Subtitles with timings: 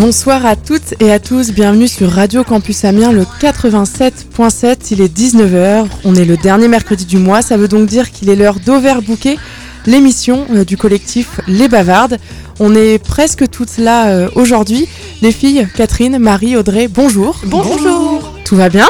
[0.00, 5.14] Bonsoir à toutes et à tous, bienvenue sur Radio Campus Amiens le 87.7, il est
[5.14, 8.60] 19h, on est le dernier mercredi du mois, ça veut donc dire qu'il est l'heure
[8.60, 9.38] d'Overbooker,
[9.84, 12.16] l'émission euh, du collectif Les Bavardes.
[12.60, 14.88] On est presque toutes là euh, aujourd'hui,
[15.20, 17.38] les filles Catherine, Marie, Audrey, bonjour.
[17.44, 18.32] Bonjour.
[18.46, 18.88] Tout va bien?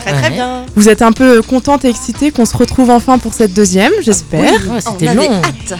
[0.00, 0.66] Très très bien.
[0.74, 4.60] Vous êtes un peu contente et excitée qu'on se retrouve enfin pour cette deuxième, j'espère.
[4.80, 5.32] C'était on avait long.
[5.32, 5.78] hâte.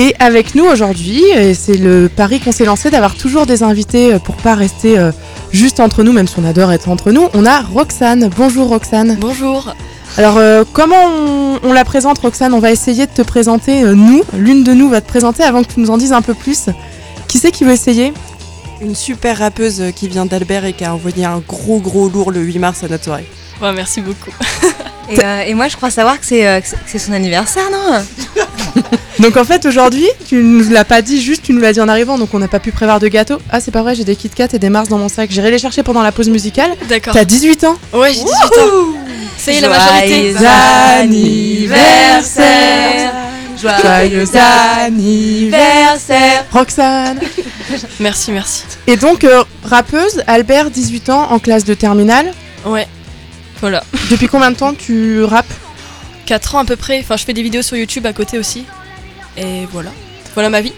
[0.00, 4.14] Et avec nous aujourd'hui, et c'est le pari qu'on s'est lancé d'avoir toujours des invités
[4.14, 5.10] euh, pour pas rester euh,
[5.50, 8.30] juste entre nous, même si on adore être entre nous, on a Roxane.
[8.36, 9.16] Bonjour Roxane.
[9.20, 9.74] Bonjour.
[10.16, 12.54] Alors euh, comment on, on la présente Roxane?
[12.54, 15.64] On va essayer de te présenter, euh, nous, l'une de nous va te présenter avant
[15.64, 16.66] que tu nous en dises un peu plus.
[17.26, 18.12] Qui c'est qui veut essayer?
[18.80, 22.40] Une super rappeuse qui vient d'Albert et qui a envoyé un gros gros lourd le
[22.40, 23.26] 8 mars à notre soirée.
[23.60, 24.30] Ouais, merci beaucoup.
[25.10, 28.04] Et, euh, et moi, je crois savoir euh, que c'est son anniversaire, non?
[29.20, 31.88] Donc en fait aujourd'hui, tu nous l'as pas dit juste, tu nous l'as dit en
[31.88, 33.38] arrivant, donc on n'a pas pu prévoir de gâteau.
[33.50, 35.28] Ah c'est pas vrai, j'ai des Kit Kat et des Mars dans mon sac.
[35.30, 36.70] J'irai les chercher pendant la pause musicale.
[36.88, 37.14] D'accord.
[37.14, 38.36] T'as 18 ans Ouais, j'ai 18 ans.
[39.36, 40.32] Ça y est, la majorité.
[40.32, 40.46] Joyeux
[41.00, 43.12] anniversaire
[43.60, 44.24] Joyeux
[44.84, 47.18] anniversaire Roxane
[48.00, 48.62] Merci, merci.
[48.86, 52.30] Et donc, euh, rappeuse, Albert, 18 ans, en classe de terminale.
[52.64, 52.86] Ouais.
[53.60, 53.82] Voilà.
[54.10, 55.52] Depuis combien de temps tu rappes?
[56.26, 57.00] 4 ans à peu près.
[57.00, 58.64] Enfin, je fais des vidéos sur YouTube à côté aussi.
[59.38, 59.90] Et voilà.
[60.34, 60.72] Voilà ma vie.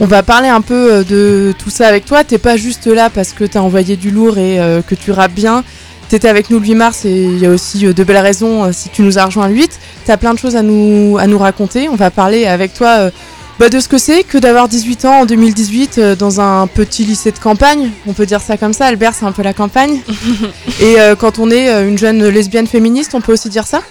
[0.00, 2.24] On va parler un peu euh, de tout ça avec toi.
[2.24, 5.32] T'es pas juste là parce que t'as envoyé du lourd et euh, que tu rappes
[5.32, 5.64] bien.
[6.08, 8.72] T'étais avec nous le 8 mars et il y a aussi euh, de belles raisons
[8.72, 9.78] si tu nous as rejoint le 8.
[10.06, 11.90] T'as plein de choses à nous, à nous raconter.
[11.90, 13.10] On va parler avec toi euh,
[13.58, 17.04] bah, de ce que c'est que d'avoir 18 ans en 2018 euh, dans un petit
[17.04, 17.90] lycée de campagne.
[18.06, 18.86] On peut dire ça comme ça.
[18.86, 20.00] Albert, c'est un peu la campagne.
[20.80, 23.82] et quand on est une jeune lesbienne féministe, on peut aussi dire ça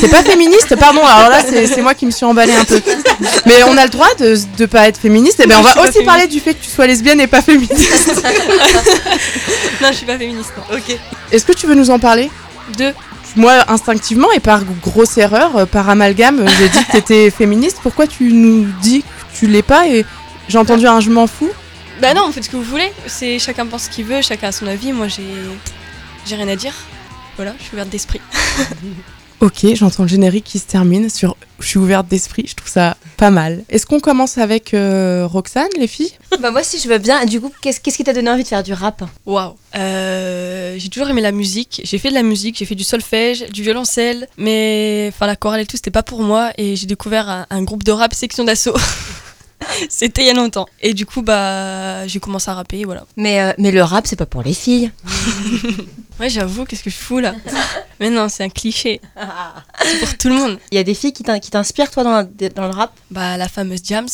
[0.00, 1.04] C'est pas féministe, pardon.
[1.04, 2.80] Alors là, c'est moi qui me suis emballée un peu.
[3.46, 5.40] Mais on a le droit de ne pas être féministe.
[5.40, 7.26] Et ben, on Non, je va aussi parler du fait que tu sois lesbienne et
[7.26, 8.12] pas féministe.
[9.80, 10.52] Non, je suis pas féministe.
[10.56, 10.76] Non.
[10.76, 10.96] Ok.
[11.30, 12.30] Est-ce que tu veux nous en parler?
[12.76, 12.92] Deux.
[13.36, 17.78] Moi, instinctivement et par grosse erreur, euh, par amalgame, euh, j'ai dit que t'étais féministe.
[17.82, 20.04] Pourquoi tu nous dis que tu l'es pas Et
[20.48, 21.50] j'ai entendu un je m'en fous?
[22.00, 22.92] Bah non, faites ce que vous voulez.
[23.06, 24.92] C'est chacun pense ce qu'il veut, chacun a son avis.
[24.92, 25.22] Moi, j'ai
[26.26, 26.74] j'ai rien à dire.
[27.36, 28.20] Voilà, je suis ouverte d'esprit.
[29.42, 32.44] Ok, j'entends le générique qui se termine sur je suis ouverte d'esprit.
[32.46, 33.64] Je trouve ça pas mal.
[33.70, 36.12] Est-ce qu'on commence avec euh, Roxane, les filles?
[36.40, 37.24] Bah moi, si je veux bien.
[37.24, 39.02] Du coup, qu'est-ce qu'est-ce qui t'a donné envie de faire du rap?
[39.26, 39.54] Waouh.
[39.74, 41.80] Euh, j'ai toujours aimé la musique.
[41.82, 45.62] J'ai fait de la musique, j'ai fait du solfège, du violoncelle, mais enfin la chorale
[45.62, 46.52] et tout, c'était pas pour moi.
[46.56, 48.76] Et j'ai découvert un, un groupe de rap section d'assaut.
[49.88, 50.66] c'était il y a longtemps.
[50.80, 53.04] Et du coup, bah, j'ai commencé à rapper, voilà.
[53.16, 54.90] mais, euh, mais le rap, c'est pas pour les filles.
[56.20, 57.34] Ouais, j'avoue, qu'est-ce que je fous là
[57.98, 59.00] Mais non, c'est un cliché.
[59.82, 60.58] C'est pour tout le monde.
[60.70, 62.92] Il y a des filles qui t'in- qui t'inspirent, toi, dans, la- dans le rap?
[63.10, 64.06] Bah, la fameuse Jams,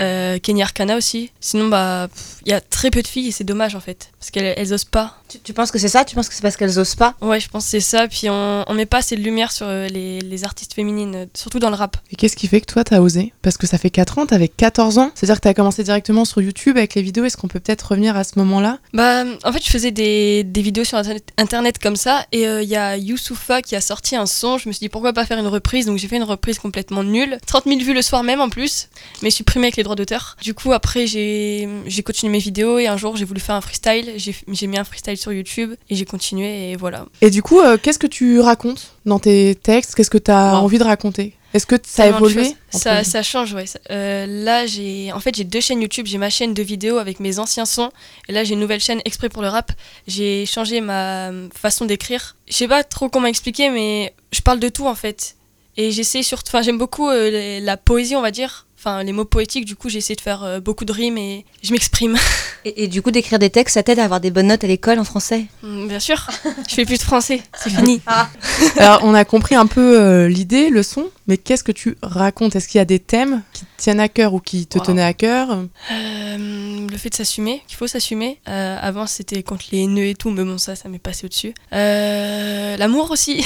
[0.00, 1.30] euh, Kenny Arcana aussi.
[1.40, 4.10] Sinon, bah, pff, il y a très peu de filles et c'est dommage en fait.
[4.18, 5.16] Parce qu'elles elles osent pas.
[5.28, 6.04] tu, tu penses que c'est ça?
[6.04, 7.14] Tu penses que c'est parce qu'elles osent pas?
[7.20, 8.08] Ouais, je pense que c'est ça.
[8.08, 11.26] Puis on, on met pas assez de lumière sur euh, les, les artistes féminines, euh,
[11.34, 11.96] surtout dans le rap.
[12.10, 13.32] Et qu'est-ce qui fait que toi, t'as osé?
[13.42, 15.10] Parce que ça fait 4 ans, t'avais 14 ans.
[15.14, 17.24] C'est-à-dire que t'as commencé directement sur YouTube avec les vidéos.
[17.24, 18.78] Est-ce qu'on peut peut-être revenir à ce moment-là?
[18.92, 22.68] Bah, en fait, je faisais des, des vidéos sur internet, internet comme ça, et il
[22.68, 24.58] y a Youssoufa qui a sorti un son.
[24.58, 27.02] Je me suis dit pourquoi pas faire une reprise, donc j'ai fait une reprise complètement
[27.02, 27.38] nulle.
[27.46, 28.88] 30 000 vues le soir même en plus,
[29.22, 30.36] mais supprimée avec les droits d'auteur.
[30.42, 31.68] Du coup, après, j'ai
[32.04, 34.12] continué mes vidéos, et un jour, j'ai voulu faire un freestyle.
[34.16, 37.06] J'ai mis un freestyle sur YouTube, et j'ai continué, et voilà.
[37.20, 39.94] Et du coup, euh, qu'est-ce que tu racontes dans tes textes?
[39.94, 40.64] Qu'est-ce que tu as Wow.
[40.64, 41.34] envie de raconter?
[41.54, 42.52] Est-ce que ça a évolué?
[42.70, 43.64] ça, ça change, ouais.
[43.92, 46.06] Euh, là, j'ai en fait j'ai deux chaînes YouTube.
[46.06, 47.90] J'ai ma chaîne de vidéos avec mes anciens sons,
[48.28, 49.70] et là j'ai une nouvelle chaîne exprès pour le rap.
[50.08, 52.34] J'ai changé ma façon d'écrire.
[52.48, 55.36] Je sais pas trop comment expliquer, mais je parle de tout en fait.
[55.76, 58.66] Et j'essaie surtout, enfin j'aime beaucoup euh, la poésie, on va dire.
[58.86, 59.64] Enfin les mots poétiques.
[59.64, 62.18] Du coup, j'essaie de faire euh, beaucoup de rimes et je m'exprime.
[62.66, 64.66] et, et du coup, d'écrire des textes, ça t'aide à avoir des bonnes notes à
[64.66, 65.46] l'école en français?
[65.62, 66.28] Mm, Bien sûr.
[66.68, 67.40] Je fais plus de français.
[67.56, 68.02] C'est fini.
[68.76, 72.56] Alors, on a compris un peu euh, l'idée, le son, mais qu'est-ce que tu racontes?
[72.56, 74.84] Est-ce qu'il y a des thèmes qui te tiennent à cœur ou qui te Wow.
[74.84, 75.64] tenaient à cœur?
[75.90, 78.38] Euh, le fait de s'assumer, qu'il faut s'assumer.
[78.48, 81.54] Euh, avant, c'était contre les nœuds et tout, mais bon, ça, ça m'est passé au-dessus.
[81.72, 83.42] Euh, L'amour aussi.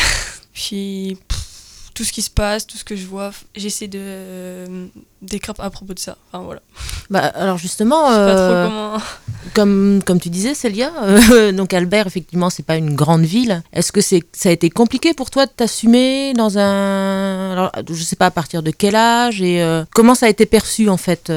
[0.53, 1.38] Puis pff,
[1.99, 4.87] tout ce qui se passe, tout ce que je vois, j'essaie de euh,
[5.21, 6.17] d'écrire à propos de ça.
[6.31, 6.61] Enfin voilà.
[7.11, 9.03] Bah, alors justement, euh, comment.
[9.53, 13.65] comme, comme tu disais, Célia, euh, donc Albert, effectivement, c'est pas une grande ville.
[13.73, 17.51] Est-ce que c'est, ça a été compliqué pour toi de t'assumer dans un.
[17.51, 20.47] Alors, je sais pas à partir de quel âge et euh, comment ça a été
[20.47, 21.33] perçu en fait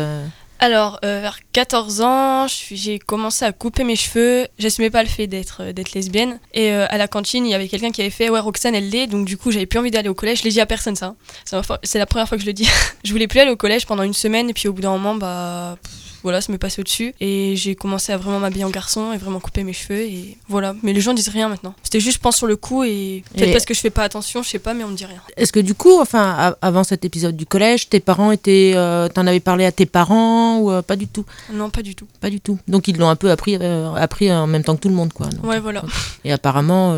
[0.63, 4.47] Alors, euh, vers 14 ans, j'ai commencé à couper mes cheveux.
[4.59, 6.39] J'assumais pas le fait d'être euh, lesbienne.
[6.53, 8.89] Et euh, à la cantine, il y avait quelqu'un qui avait fait Ouais, Roxane, elle
[8.89, 9.07] l'est.
[9.07, 10.39] Donc, du coup, j'avais plus envie d'aller au collège.
[10.39, 11.15] Je l'ai dit à personne, ça.
[11.45, 12.69] C'est la fois- C'est la première fois que je le dis.
[13.03, 14.51] je voulais plus aller au collège pendant une semaine.
[14.51, 15.77] Et puis, au bout d'un moment, bah.
[16.23, 17.13] Voilà, ça m'est passé au-dessus.
[17.19, 20.00] Et j'ai commencé à vraiment m'habiller en garçon et vraiment couper mes cheveux.
[20.01, 20.75] Et voilà.
[20.83, 21.73] Mais les gens disent rien maintenant.
[21.83, 24.44] C'était juste, je pense, sur le coup et peut-être parce que je fais pas attention,
[24.44, 25.21] je sais pas, mais on me dit rien.
[25.38, 29.25] Est-ce que du coup, enfin, avant cet épisode du collège, tes parents étaient, euh, t'en
[29.27, 32.07] avais parlé à tes parents ou euh, pas du tout, Non, pas du tout.
[32.19, 32.57] pas du tout.
[32.68, 35.13] Donc ils l'ont un peu appris, euh, appris en même temps que tout le monde,
[35.13, 35.27] quoi.
[35.27, 35.45] donc.
[35.45, 35.83] Ouais, voilà.
[36.23, 36.95] Et apparemment,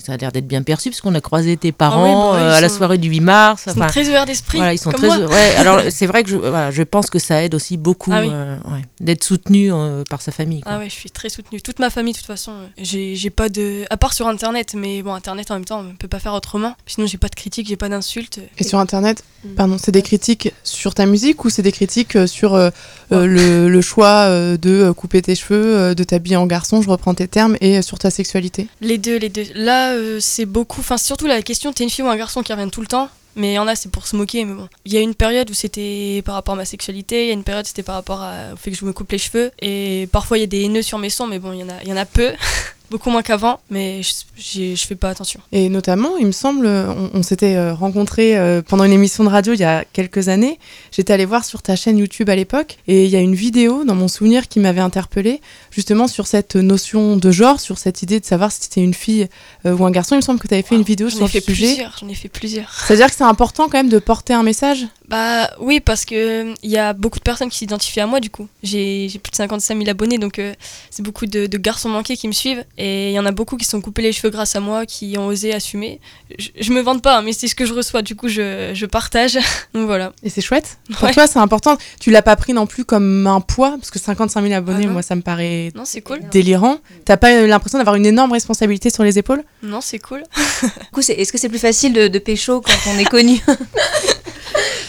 [0.00, 2.60] ça a l'air d'être bien perçu parce qu'on a croisé tes parents bah oui, à
[2.60, 3.64] la sont- soirée du 8 mars.
[3.66, 4.58] Ils sont très ouverts d'esprit.
[4.58, 5.08] Voilà, ils sont très.
[5.08, 8.20] Ouais, alors c'est vrai que je, voilà, je pense que ça aide aussi beaucoup Ah
[8.22, 8.30] oui.
[8.52, 10.60] Euh, ouais, d'être soutenu euh, par sa famille.
[10.60, 10.72] quoi.
[10.72, 11.60] Ah ouais, je suis très soutenue.
[11.60, 13.84] Toute ma famille, de toute façon, euh, j'ai j'ai pas de.
[13.90, 16.74] À part sur internet, mais bon, internet en même temps, on peut pas faire autrement.
[16.86, 18.40] Sinon, j'ai pas de critiques, j'ai pas d'insultes.
[18.58, 19.54] Et sur internet, Mm.
[19.56, 22.70] pardon, c'est des critiques sur ta musique ou c'est des critiques sur euh,
[23.10, 27.26] euh, le, le choix de couper tes cheveux, de t'habiller en garçon, je reprends tes
[27.26, 28.68] termes, et sur ta sexualité?
[28.80, 29.44] Les deux, les deux.
[29.54, 30.80] Là, euh, c'est beaucoup.
[30.80, 33.08] Enfin, surtout la question t'es une fille ou un garçon qui revient tout le temps.
[33.34, 34.68] Mais il y en a, c'est pour se moquer, mais bon.
[34.84, 37.34] Il y a une période où c'était par rapport à ma sexualité, il y a
[37.34, 38.20] une période c'était par rapport
[38.52, 39.50] au fait que je me coupe les cheveux.
[39.60, 41.92] Et parfois, il y a des haineux sur mes sons, mais bon, y il y
[41.92, 42.32] en a peu.
[42.92, 45.40] Beaucoup moins qu'avant, mais je, je fais pas attention.
[45.50, 49.30] Et notamment, il me semble, on, on s'était euh, rencontrés euh, pendant une émission de
[49.30, 50.58] radio il y a quelques années.
[50.90, 53.84] J'étais allée voir sur ta chaîne YouTube à l'époque, et il y a une vidéo
[53.84, 55.40] dans mon souvenir qui m'avait interpellée,
[55.70, 59.26] justement sur cette notion de genre, sur cette idée de savoir si c'était une fille
[59.64, 60.14] euh, ou un garçon.
[60.14, 61.86] Il me semble que tu avais fait une vidéo sur ai le fait sujet.
[61.98, 62.70] j'en ai fait plusieurs.
[62.86, 66.70] C'est-à-dire que c'est important quand même de porter un message Bah oui, parce que il
[66.70, 68.48] y a beaucoup de personnes qui s'identifient à moi du coup.
[68.62, 70.54] J'ai plus de 55 000 abonnés, donc euh,
[70.90, 72.64] c'est beaucoup de, de garçons manqués qui me suivent.
[72.78, 74.86] Et il y en a beaucoup qui se sont coupés les cheveux grâce à moi,
[74.86, 76.00] qui ont osé assumer.
[76.38, 78.70] Je, je me vante pas, hein, mais c'est ce que je reçois, du coup je,
[78.72, 79.34] je partage.
[79.74, 80.14] donc voilà.
[80.22, 80.78] Et c'est chouette.
[80.94, 81.12] Pour Ouais.
[81.12, 81.76] toi, c'est important.
[82.00, 84.92] Tu l'as pas pris non plus comme un poids, parce que 55 000 abonnés, Ah
[84.92, 86.20] moi, ça me paraît Non, c'est cool.
[86.30, 86.78] délirant.
[87.04, 89.44] T'as pas eu l'impression d'avoir une énorme responsabilité sur les épaules?
[89.62, 90.22] Non, c'est cool.
[90.62, 93.38] Du coup, est-ce que c'est plus facile de, de pécho quand on est connu?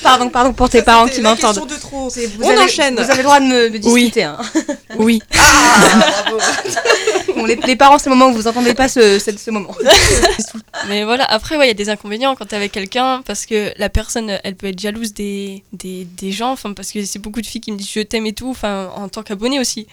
[0.04, 1.68] Pardon, pardon pour tes parents qui m'entendent.
[1.68, 2.10] de trop.
[2.10, 2.96] C'est- Vous On avez, enchaîne.
[2.96, 4.02] Vous avez le droit de me, me Oui.
[4.04, 4.24] discuter.
[4.24, 4.38] hein.
[4.98, 5.22] Oui.
[7.36, 9.76] Bon, les, les parents, c'est le moment où vous entendez pas ce, ce, ce moment.
[10.88, 13.72] Mais voilà, après, ouais, il y a des inconvénients quand t'es avec quelqu'un, parce que
[13.78, 17.42] la personne, elle peut être jalouse des, des, des gens, enfin, parce que c'est beaucoup
[17.42, 19.88] de filles qui me disent je t'aime et tout, enfin, en tant qu'abonné aussi.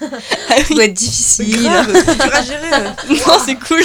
[0.00, 0.06] Ça
[0.70, 1.62] doit être difficile.
[1.62, 2.70] Grave, c'est dur à gérer.
[3.08, 3.82] non, c'est cool.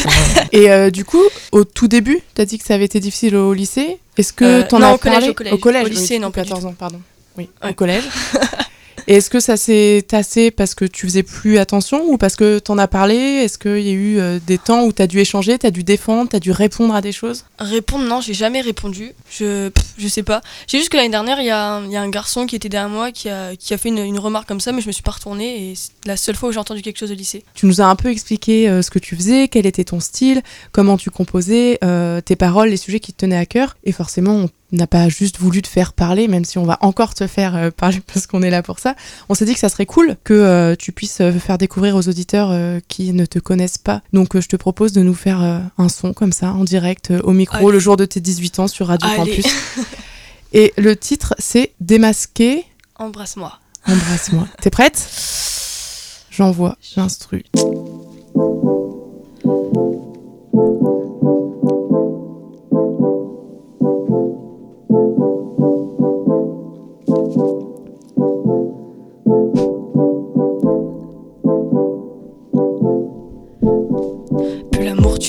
[0.51, 1.21] Et euh, du coup,
[1.51, 3.99] au tout début, t'as dit que ça avait été difficile au lycée.
[4.17, 5.85] Est-ce que Euh, t'en non, as au collège, parlé au collège.
[5.85, 7.01] Au lycée, non, du coup, pas du 14 ans, pardon.
[7.37, 8.03] Oui, au collège.
[9.07, 12.59] Et est-ce que ça s'est tassé parce que tu faisais plus attention ou parce que
[12.59, 13.15] t'en as parlé?
[13.15, 16.29] Est-ce qu'il y a eu euh, des temps où t'as dû échanger, t'as dû défendre,
[16.29, 17.45] t'as dû répondre à des choses?
[17.59, 19.11] Répondre, non, j'ai jamais répondu.
[19.29, 20.41] Je, pff, je sais pas.
[20.67, 22.55] J'ai juste que l'année dernière, il y, a un- il y a un garçon qui
[22.55, 24.87] était derrière moi qui a, qui a fait une, une remarque comme ça, mais je
[24.87, 27.15] me suis pas retournée et c'est la seule fois où j'ai entendu quelque chose au
[27.15, 27.43] lycée.
[27.53, 30.41] Tu nous as un peu expliqué euh, ce que tu faisais, quel était ton style,
[30.71, 33.75] comment tu composais, euh, tes paroles, les sujets qui te tenaient à cœur.
[33.83, 37.13] Et forcément, on n'a pas juste voulu te faire parler, même si on va encore
[37.13, 38.95] te faire euh, parler parce qu'on est là pour ça.
[39.29, 42.07] On s'est dit que ça serait cool que euh, tu puisses euh, faire découvrir aux
[42.07, 44.01] auditeurs euh, qui ne te connaissent pas.
[44.13, 45.39] Donc, euh, je te propose de nous faire
[45.77, 47.71] un son comme ça, en direct, au micro, Allez.
[47.73, 49.17] le jour de tes 18 ans sur Radio Allez.
[49.37, 49.45] Campus.
[50.53, 52.65] Et le titre, c'est Démasquer,
[52.97, 53.53] Embrasse-moi.
[53.87, 54.47] embrasse-moi.
[54.61, 55.01] T'es prête?
[56.29, 57.43] J'envoie l'instru.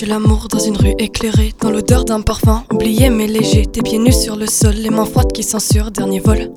[0.05, 3.65] L'amour dans une rue éclairée, dans l'odeur d'un parfum oublié mais léger.
[3.65, 6.51] Tes pieds nus sur le sol, les mains froides qui censurent, dernier vol.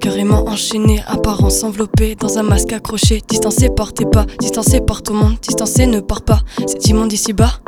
[0.00, 5.14] Carrément enchaîné, apparence enveloppée dans un masque accroché, distancé par tes pas, distancé par tout
[5.14, 7.60] le monde, distancé ne part pas, c'est immonde ici-bas.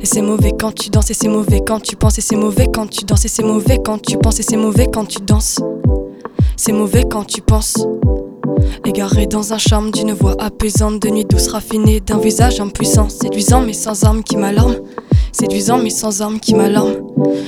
[0.00, 2.68] Et c'est mauvais quand tu danses, et c'est mauvais quand tu penses, et c'est mauvais
[2.72, 5.58] quand tu danses, et c'est mauvais quand tu penses, et c'est mauvais quand tu danses.
[6.56, 7.86] C'est mauvais quand tu penses.
[8.84, 13.60] Égaré dans un charme d'une voix apaisante, de nuit douce raffinée, d'un visage impuissant, séduisant
[13.60, 14.76] mais sans armes qui m'alarme.
[15.32, 16.94] Séduisant mais sans armes qui m'alarme.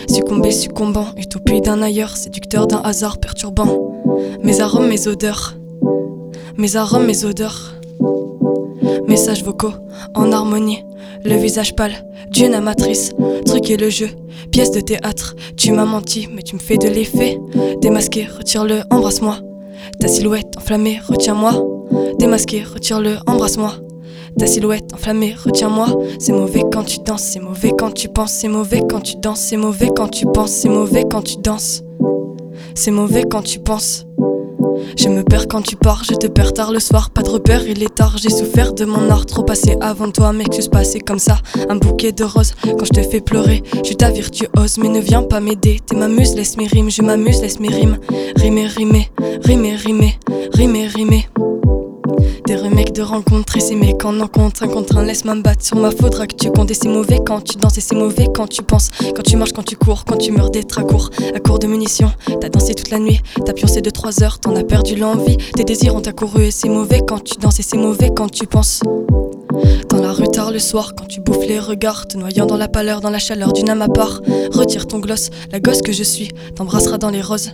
[0.08, 4.02] Succombé, succombant, utopie d'un ailleurs, séducteur d'un hasard perturbant.
[4.42, 5.54] Mes arômes, mes odeurs.
[6.56, 7.74] Mes arômes, mes odeurs.
[9.06, 9.72] Messages vocaux
[10.14, 10.84] en harmonie.
[11.24, 13.12] Le visage pâle d'une amatrice.
[13.46, 14.08] Truc et le jeu,
[14.50, 15.34] pièce de théâtre.
[15.56, 17.38] Tu m'as menti, mais tu me fais de l'effet.
[17.80, 19.38] Démasqué, retire-le, embrasse-moi.
[20.00, 21.52] Ta silhouette enflammée, retiens-moi.
[22.18, 23.75] Démasqué, retire-le, embrasse-moi.
[24.38, 25.88] Ta silhouette enflammée, retiens-moi.
[26.18, 29.40] C'est mauvais quand tu danses, c'est mauvais quand tu penses, c'est mauvais quand tu danses,
[29.40, 31.83] c'est mauvais quand tu penses, c'est mauvais quand tu danses.
[32.75, 34.07] C'est mauvais quand tu penses.
[34.97, 37.11] Je me perds quand tu pars, je te perds tard le soir.
[37.11, 38.16] Pas de repère, il est tard.
[38.18, 40.32] J'ai souffert de mon art, trop passé avant toi.
[40.32, 41.38] M'excuse pas, c'est comme ça?
[41.68, 43.62] Un bouquet de roses quand je te fais pleurer.
[43.82, 45.80] Je suis ta virtuose, mais ne viens pas m'aider.
[45.85, 46.90] T'es ma muse, laisse mes rimes.
[46.90, 47.99] Je m'amuse, laisse mes rimes.
[48.37, 49.11] Rimer, rimer,
[49.44, 50.18] rimer, rimer,
[50.54, 51.28] rimer, rimer.
[52.46, 55.04] Des remakes de rencontres et ces mecs en encontre un contre un.
[55.04, 57.78] Laisse-moi me battre sur ma faudra que tu comptes et c'est mauvais quand tu danses
[57.78, 58.90] et c'est mauvais quand tu penses.
[59.14, 61.10] Quand tu marches quand tu cours quand tu meurs d'être à court.
[61.34, 63.20] À court de munitions t'as dansé toute la nuit.
[63.44, 65.36] T'as pioncé de 3 heures t'en as perdu l'envie.
[65.54, 68.46] Tes désirs ont accouru et c'est mauvais quand tu danses et c'est mauvais quand tu
[68.46, 68.80] penses.
[69.88, 72.68] Dans la rue tard le soir, quand tu bouffes les regards, te noyant dans la
[72.68, 74.20] pâleur, dans la chaleur d'une âme à part.
[74.52, 77.52] Retire ton gloss, la gosse que je suis t'embrassera dans les roses.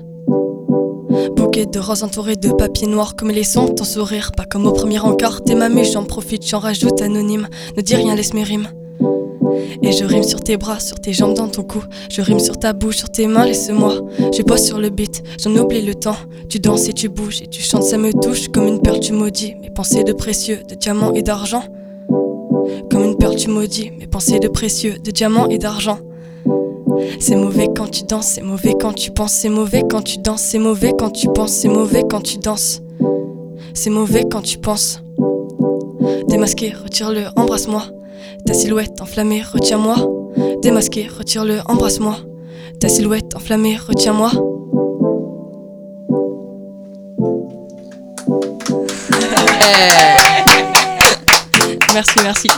[1.37, 4.73] Bouquet de roses entouré de papier noir comme les sons, ton sourire, pas comme au
[4.73, 5.43] premier encart.
[5.43, 7.49] T'es ma mue, j'en profite, j'en rajoute anonyme.
[7.77, 8.69] Ne dis rien, laisse mes rimes.
[9.83, 11.83] Et je rime sur tes bras, sur tes jambes, dans ton cou.
[12.11, 14.01] Je rime sur ta bouche, sur tes mains, laisse-moi.
[14.33, 16.17] Je pose sur le beat, j'en oublie le temps.
[16.49, 18.49] Tu danses et tu bouges et tu chantes, ça me touche.
[18.49, 21.65] Comme une perle, tu maudis mes pensées de précieux, de diamants et d'argent.
[22.91, 25.99] Comme une perle, tu maudis mes pensées de précieux, de diamants et d'argent.
[27.21, 30.43] C'est mauvais quand tu danses, c'est mauvais quand tu penses, c'est mauvais quand tu danses,
[30.43, 32.83] c'est mauvais quand tu penses, c'est mauvais quand tu danses.
[33.75, 35.01] C'est mauvais quand tu penses.
[36.29, 37.85] Démasqué, retire-le, embrasse-moi.
[38.47, 39.97] Ta silhouette enflammée, retiens-moi.
[40.63, 42.19] Démasqué, retire-le, embrasse-moi.
[42.81, 44.31] Ta silhouette enflammée, retiens-moi.
[51.95, 52.49] merci, merci.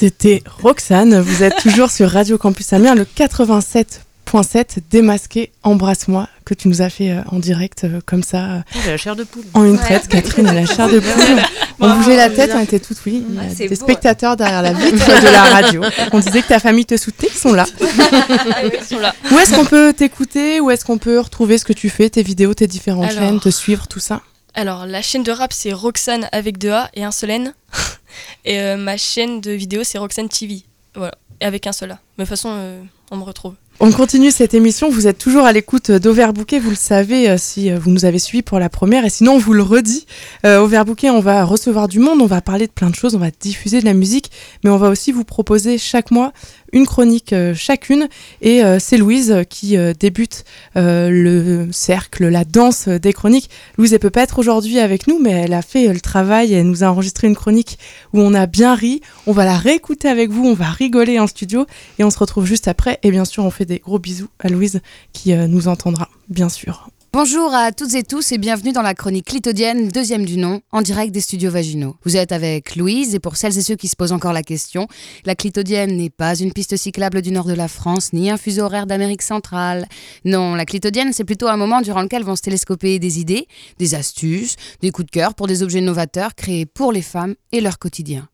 [0.00, 1.20] C'était Roxane.
[1.20, 5.52] Vous êtes toujours sur Radio Campus Amiens, le 87.7 démasqué.
[5.62, 8.96] Embrasse-moi que tu nous as fait euh, en direct euh, comme ça euh, J'ai la
[8.96, 9.44] chair de poule.
[9.52, 10.08] en une traite.
[10.08, 11.42] Catherine a la chair de poule.
[11.80, 13.22] On bougeait la tête, on était toutes oui.
[13.28, 13.84] Il y a c'est des beau.
[13.84, 15.82] spectateurs derrière la vitre de la radio.
[16.12, 17.66] On disait que ta famille te soutenait, ils sont là.
[18.80, 19.14] Ils sont là.
[19.30, 20.60] Où est-ce qu'on peut t'écouter?
[20.60, 23.22] Où est-ce qu'on peut retrouver ce que tu fais, tes vidéos, tes différentes Alors.
[23.22, 24.22] chaînes, te suivre, tout ça?
[24.54, 27.52] Alors, la chaîne de rap, c'est Roxane avec deux A et un seul N.
[28.44, 30.62] et euh, ma chaîne de vidéo, c'est Roxane TV.
[30.94, 31.14] Voilà.
[31.40, 31.98] Et avec un seul A.
[32.18, 33.54] Mais de toute façon, euh, on me retrouve.
[33.82, 34.90] On continue cette émission.
[34.90, 36.58] Vous êtes toujours à l'écoute d'Overbooké.
[36.58, 39.06] Vous le savez euh, si vous nous avez suivis pour la première.
[39.06, 40.06] Et sinon, on vous le redit.
[40.44, 42.20] Euh, on va recevoir du monde.
[42.20, 43.14] On va parler de plein de choses.
[43.14, 44.30] On va diffuser de la musique.
[44.62, 46.34] Mais on va aussi vous proposer chaque mois
[46.72, 48.08] une chronique euh, chacune.
[48.40, 53.50] Et euh, c'est Louise qui euh, débute le cercle, la danse des chroniques.
[53.76, 56.52] Louise, elle peut pas être aujourd'hui avec nous, mais elle a fait le travail.
[56.52, 57.78] Elle nous a enregistré une chronique
[58.12, 59.00] où on a bien ri.
[59.26, 60.46] On va la réécouter avec vous.
[60.46, 61.66] On va rigoler en studio.
[61.98, 62.98] Et on se retrouve juste après.
[63.02, 64.80] Et bien sûr, on fait des gros bisous à Louise
[65.12, 66.90] qui nous entendra, bien sûr.
[67.12, 70.80] Bonjour à toutes et tous et bienvenue dans la chronique clitodienne, deuxième du nom, en
[70.80, 71.96] direct des studios vaginaux.
[72.04, 74.86] Vous êtes avec Louise et pour celles et ceux qui se posent encore la question,
[75.24, 78.62] la clitodienne n'est pas une piste cyclable du nord de la France ni un fuseau
[78.62, 79.88] horaire d'Amérique centrale.
[80.24, 83.48] Non, la clitodienne c'est plutôt un moment durant lequel vont se télescoper des idées,
[83.80, 87.60] des astuces, des coups de cœur pour des objets novateurs créés pour les femmes et
[87.60, 88.28] leur quotidien.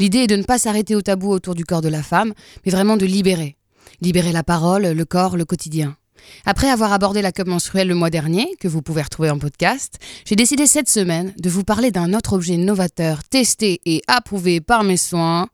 [0.00, 2.72] L'idée est de ne pas s'arrêter au tabou autour du corps de la femme, mais
[2.72, 3.56] vraiment de libérer.
[4.00, 5.96] Libérer la parole, le corps, le quotidien.
[6.44, 9.98] Après avoir abordé la cup menstruelle le mois dernier, que vous pouvez retrouver en podcast,
[10.24, 14.84] j'ai décidé cette semaine de vous parler d'un autre objet novateur testé et approuvé par
[14.84, 15.48] mes soins,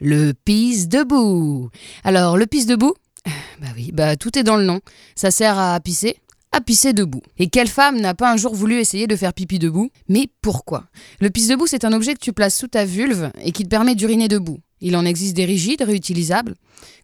[0.00, 1.70] le pisse debout.
[2.04, 2.94] Alors, le pisse debout?
[3.60, 4.80] Bah oui, bah tout est dans le nom.
[5.14, 6.18] Ça sert à pisser?
[6.56, 7.20] À pisser debout.
[7.38, 9.90] Et quelle femme n'a pas un jour voulu essayer de faire pipi debout?
[10.08, 10.84] Mais pourquoi?
[11.20, 13.68] Le pisse debout, c'est un objet que tu places sous ta vulve et qui te
[13.68, 14.58] permet d'uriner debout.
[14.80, 16.54] Il en existe des rigides, réutilisables,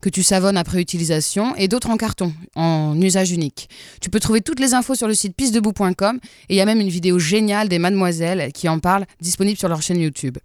[0.00, 3.68] que tu savonnes après utilisation, et d'autres en carton, en usage unique.
[4.00, 6.18] Tu peux trouver toutes les infos sur le site pissedebout.com,
[6.48, 9.68] et il y a même une vidéo géniale des mademoiselles qui en parlent, disponible sur
[9.68, 10.38] leur chaîne YouTube.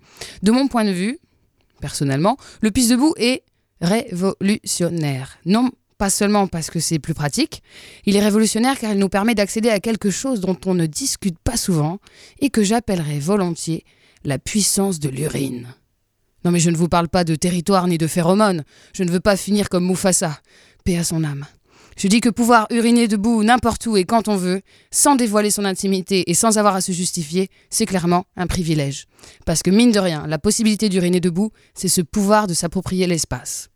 [0.44, 1.20] De mon point de vue,
[1.80, 3.44] personnellement, le pisse debout est
[3.82, 5.38] révolutionnaire.
[5.46, 7.62] Non pas seulement parce que c'est plus pratique,
[8.06, 11.40] il est révolutionnaire car il nous permet d'accéder à quelque chose dont on ne discute
[11.40, 12.00] pas souvent
[12.40, 13.84] et que j'appellerais volontiers
[14.24, 15.68] la puissance de l'urine.
[16.46, 18.64] Non mais je ne vous parle pas de territoire ni de phéromones,
[18.94, 20.40] je ne veux pas finir comme Mufasa,
[20.84, 21.46] paix à son âme.
[21.98, 24.62] Je dis que pouvoir uriner debout n'importe où et quand on veut,
[24.92, 29.08] sans dévoiler son intimité et sans avoir à se justifier, c'est clairement un privilège.
[29.48, 33.70] Parce que mine de rien, la possibilité d'uriner debout, c'est ce pouvoir de s'approprier l'espace.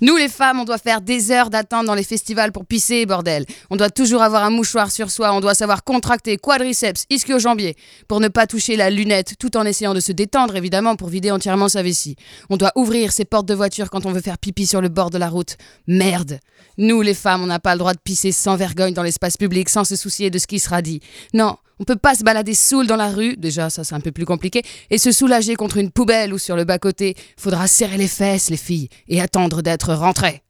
[0.00, 3.44] Nous les femmes, on doit faire des heures d'attente dans les festivals pour pisser, bordel.
[3.70, 7.76] On doit toujours avoir un mouchoir sur soi, on doit savoir contracter quadriceps, ischio-jambier,
[8.08, 11.30] pour ne pas toucher la lunette, tout en essayant de se détendre évidemment pour vider
[11.30, 12.16] entièrement sa vessie.
[12.50, 15.10] On doit ouvrir ses portes de voiture quand on veut faire pipi sur le bord
[15.10, 15.56] de la route.
[15.86, 16.40] Merde
[16.78, 19.68] Nous les femmes, on n'a pas le droit de pisser sans vergogne dans l'espace public,
[19.68, 21.00] sans se soucier de ce qui sera dit.
[21.32, 24.12] Non, on peut pas se balader saoul dans la rue, déjà ça c'est un peu
[24.12, 27.14] plus compliqué, et se soulager contre une poubelle ou sur le bas-côté.
[27.36, 30.42] Faudra serrer les fesses, les filles, et attendre d'être rentrées.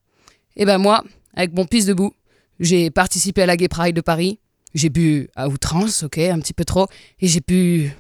[0.57, 1.03] Et ben moi,
[1.35, 2.15] avec mon pisse debout,
[2.61, 4.39] j'ai participé à la Gay Pride de Paris,
[4.75, 6.87] J'ai bu à outrance, ok, un petit peu trop,
[7.21, 7.91] et j'ai pu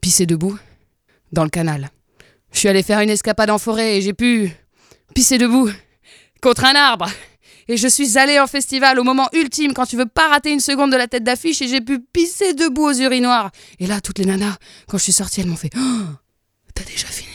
[0.00, 0.56] pisser debout
[1.32, 1.90] dans le canal.
[2.52, 4.52] Je suis allé faire une escapade en forêt et j'ai pu
[5.12, 5.68] pisser debout
[6.40, 7.08] contre un arbre.
[7.68, 10.60] Et je suis allé en festival au moment ultime quand tu veux pas rater une
[10.60, 13.50] seconde de la tête d'affiche et j'ai pu pisser debout aux urinoirs.
[13.78, 14.56] Et là, toutes les nanas,
[14.88, 16.04] quand je suis sortie, elles m'ont fait oh,
[16.74, 17.30] T'as déjà fini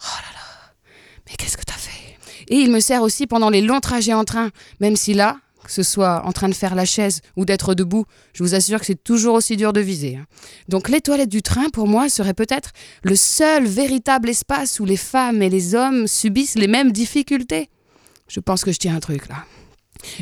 [0.00, 0.74] Oh là là
[1.26, 2.16] Mais qu'est-ce que t'as fait?
[2.48, 4.50] Et il me sert aussi pendant les longs trajets en train,
[4.80, 8.06] même si là, que ce soit en train de faire la chaise ou d'être debout,
[8.32, 10.16] je vous assure que c'est toujours aussi dur de viser.
[10.16, 10.24] hein.
[10.68, 12.70] Donc les toilettes du train, pour moi, seraient peut-être
[13.02, 17.68] le seul véritable espace où les femmes et les hommes subissent les mêmes difficultés.
[18.28, 19.44] Je pense que je tiens un truc là.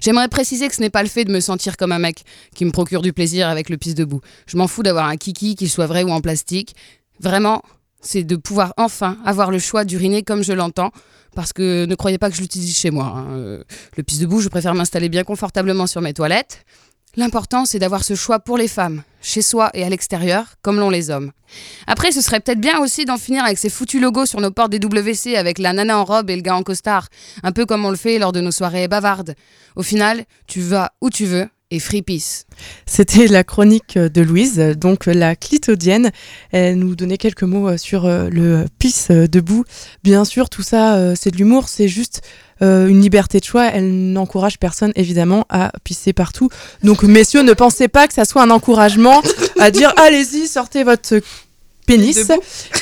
[0.03, 2.65] J'aimerais préciser que ce n'est pas le fait de me sentir comme un mec qui
[2.65, 4.21] me procure du plaisir avec le pisse debout.
[4.47, 6.75] Je m'en fous d'avoir un kiki, qu'il soit vrai ou en plastique.
[7.21, 7.63] Vraiment,
[8.01, 10.93] c'est de pouvoir enfin avoir le choix d'uriner comme je l'entends.
[11.35, 13.07] Parce que ne croyez pas que je l'utilise chez moi.
[13.15, 13.27] hein.
[13.33, 13.65] Euh,
[13.99, 16.65] Le pisse debout, je préfère m'installer bien confortablement sur mes toilettes.
[17.19, 20.91] L'important, c'est d'avoir ce choix pour les femmes, chez soi et à l'extérieur, comme l'ont
[20.91, 21.33] les hommes.
[21.87, 24.71] Après, ce serait peut-être bien aussi d'en finir avec ces foutus logos sur nos portes
[24.71, 27.09] des WC avec la nana en robe et le gars en costard,
[27.43, 29.35] un peu comme on le fait lors de nos soirées bavardes.
[29.77, 32.45] Au final, tu vas où tu veux et free peace.
[32.87, 36.13] C'était la chronique de Louise, donc la clitodienne.
[36.53, 39.65] Elle nous donnait quelques mots euh, sur euh, le pisse euh, debout.
[40.05, 42.23] Bien sûr, tout ça, c'est de l'humour, c'est juste
[42.61, 43.67] une liberté de choix.
[43.67, 46.49] Elle n'encourage personne, évidemment, à pisser partout.
[46.83, 49.21] Donc, messieurs, ne pensez pas que ça soit un encouragement
[49.59, 51.21] à dire allez-y, sortez votre
[51.87, 52.31] pénis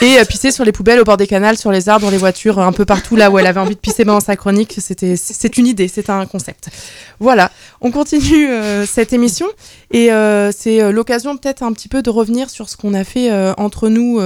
[0.00, 2.18] et euh, pisser sur les poubelles, au bord des canals, sur les arbres, dans les
[2.18, 4.76] voitures, un peu partout là où elle avait envie de pisser pendant sa chronique.
[4.78, 6.70] C'était, c'est une idée, c'est un concept.
[7.20, 9.46] Voilà, on continue euh, cette émission
[9.92, 13.30] et euh, c'est l'occasion peut-être un petit peu de revenir sur ce qu'on a fait
[13.58, 14.20] entre nous,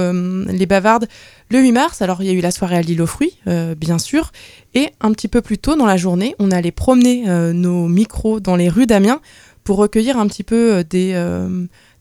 [0.47, 1.07] les bavardes,
[1.49, 2.01] le 8 mars.
[2.01, 3.37] Alors il y a eu la soirée à l'île aux fruits,
[3.77, 4.31] bien sûr,
[4.73, 8.55] et un petit peu plus tôt dans la journée, on allait promener nos micros dans
[8.55, 9.19] les rues d'Amiens
[9.63, 11.13] pour recueillir un petit peu des,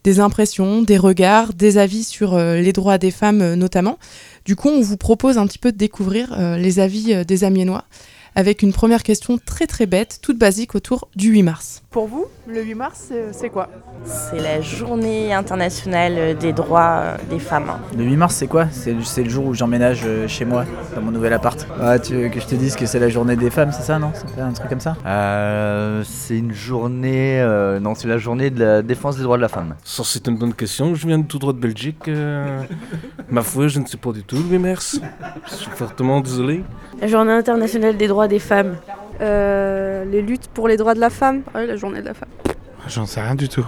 [0.08, 3.98] des impressions, des regards, des avis sur euh, les droits des femmes euh, notamment.
[4.46, 7.84] Du coup, on vous propose un petit peu de découvrir euh, les avis des Amiénois
[8.34, 11.82] avec une première question très très bête, toute basique autour du 8 mars.
[11.90, 13.68] Pour vous, le 8 mars, c'est- quoi?
[14.04, 17.72] C'est la journée internationale des droits euh, des femmes.
[17.96, 18.66] Le 8 mars, c'est quoi?
[18.70, 20.64] C'est le, c'est le jour où j'emménage euh, chez moi,
[20.94, 21.66] dans mon nouvel appart.
[21.80, 23.98] Ah, tu veux que je te dise que c'est la journée des femmes, c'est ça,
[23.98, 24.10] non?
[24.14, 24.96] C'est pas un truc comme ça?
[25.06, 27.40] Euh, c'est une journée.
[27.40, 29.74] euh, non, c'est la journée de la défense des droits de la femme.
[29.84, 30.94] Ça, c'est une bonne question.
[30.94, 32.06] Je viens tout droit de Belgique.
[32.08, 32.62] euh,
[33.30, 34.80] ma foi, je ne sais pas du tout, Louis Mers.
[35.50, 36.62] Je suis fortement désolé.
[37.00, 38.76] La journée internationale des droits des femmes.
[39.20, 41.42] Euh, les luttes pour les droits de la femme.
[41.54, 42.28] Ah oui, la journée de la femme.
[42.88, 43.66] J'en sais rien du tout.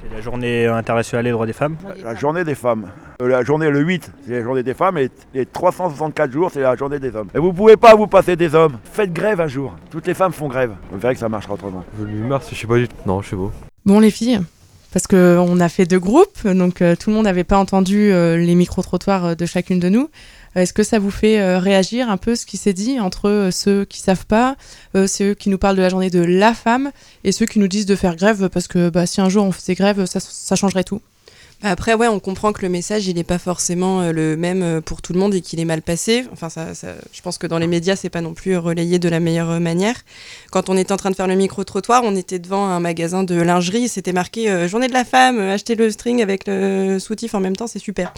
[0.00, 1.76] C'est la journée internationale des droits des femmes.
[2.02, 2.90] La journée des femmes.
[3.22, 6.60] Euh, la journée le 8, c'est la journée des femmes et les 364 jours, c'est
[6.60, 7.28] la journée des hommes.
[7.34, 8.78] Et vous pouvez pas vous passer des hommes.
[8.92, 9.76] Faites grève un jour.
[9.90, 10.72] Toutes les femmes font grève.
[10.90, 11.84] Vous verrez que ça marchera autrement.
[12.00, 12.96] Le 8 mars, je sais pas du tout.
[13.06, 13.52] Non, je sais pas.
[13.86, 14.40] Bon les filles,
[14.94, 18.12] parce que on a fait deux groupes, donc euh, tout le monde n'avait pas entendu
[18.12, 20.08] euh, les micro-trottoirs euh, de chacune de nous.
[20.54, 23.50] Est-ce que ça vous fait euh, réagir un peu ce qui s'est dit entre euh,
[23.50, 24.56] ceux qui savent pas,
[24.94, 26.92] euh, ceux qui nous parlent de la journée de la femme
[27.24, 29.52] et ceux qui nous disent de faire grève parce que bah, si un jour on
[29.52, 31.00] faisait grève, ça, ça changerait tout?
[31.66, 34.80] Après, ouais, on comprend que le message, il n'est pas forcément euh, le même euh,
[34.82, 36.26] pour tout le monde et qu'il est mal passé.
[36.30, 39.08] Enfin, ça, ça- je pense que dans les médias, c'est pas non plus relayé de
[39.08, 39.96] la meilleure manière.
[40.50, 43.34] Quand on était en train de faire le micro-trottoir, on était devant un magasin de
[43.40, 47.40] lingerie, c'était marqué euh, Journée de la femme, achetez le string avec le soutif en
[47.40, 48.12] même temps, c'est super.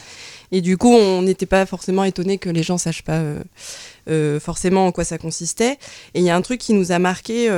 [0.51, 3.23] Et du coup, on n'était pas forcément étonné que les gens sachent pas
[4.09, 5.79] euh, forcément en quoi ça consistait.
[6.15, 7.49] Et il y a un truc qui nous a marqué,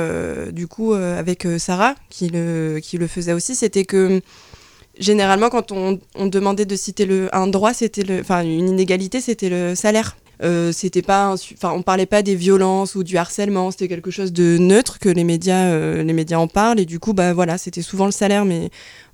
[0.51, 4.21] du coup, avec Sarah, qui le, qui le faisait aussi, c'était que
[4.99, 10.17] généralement, quand on, demandait de citer le, un droit, c'était une inégalité, c'était le salaire.
[10.41, 13.71] Euh, c'était pas, enfin, on parlait pas des violences ou du harcèlement.
[13.71, 16.79] C'était quelque chose de neutre que les médias, euh, les médias en parlent.
[16.79, 18.69] Et du coup, bah voilà, c'était souvent le salaire, mais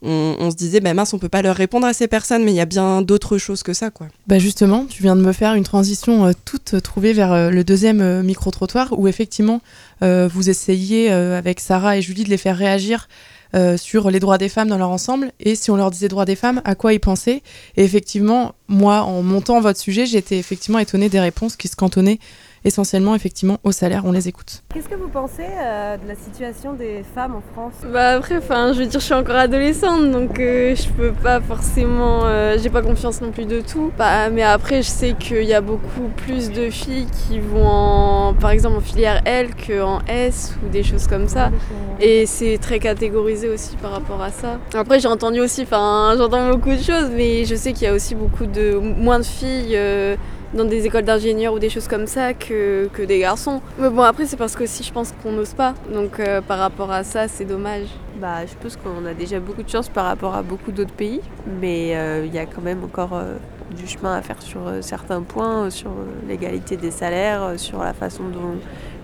[0.05, 2.55] on, se disait, bah mince, on peut pas leur répondre à ces personnes, mais il
[2.55, 4.07] y a bien d'autres choses que ça, quoi.
[4.27, 7.63] Bah justement, tu viens de me faire une transition euh, toute trouvée vers euh, le
[7.63, 9.61] deuxième euh, micro-trottoir où effectivement
[10.01, 13.07] vous essayez avec Sarah et Julie de les faire réagir
[13.55, 16.25] euh, sur les droits des femmes dans leur ensemble et si on leur disait droits
[16.25, 17.41] des femmes, à quoi ils pensaient?
[17.77, 22.19] Et effectivement, moi, en montant votre sujet, j'étais effectivement étonnée des réponses qui se cantonnaient
[22.65, 24.03] essentiellement effectivement au salaire.
[24.05, 24.63] On les écoute.
[24.73, 27.73] Qu'est-ce que vous pensez euh, de la situation des femmes en France?
[27.93, 31.39] Bah après, enfin, je veux dire, je suis encore adolescente, donc euh, je peux pas
[31.39, 33.91] forcément, euh, j'ai pas confiance non plus de tout.
[33.97, 38.33] Bah, mais après, je sais qu'il y a beaucoup plus de filles qui vont, en,
[38.33, 41.51] par exemple, en filière L qu'en S ou des choses comme ça.
[41.99, 44.59] Et c'est très catégorisé aussi par rapport à ça.
[44.73, 47.93] Après, j'ai entendu aussi, enfin, j'entends beaucoup de choses, mais je sais qu'il y a
[47.93, 50.15] aussi beaucoup de moins de filles euh,
[50.55, 53.61] dans des écoles d'ingénieurs ou des choses comme ça que, que des garçons.
[53.77, 55.73] Mais bon, après, c'est parce que si je pense qu'on n'ose pas.
[55.93, 57.87] Donc, euh, par rapport à ça, c'est dommage.
[58.19, 61.21] Bah, je pense qu'on a déjà beaucoup de chance par rapport à beaucoup d'autres pays,
[61.59, 63.35] mais euh, il y a quand même encore euh,
[63.75, 65.91] du chemin à faire sur certains points, sur
[66.27, 68.55] l'égalité des salaires, sur la façon dont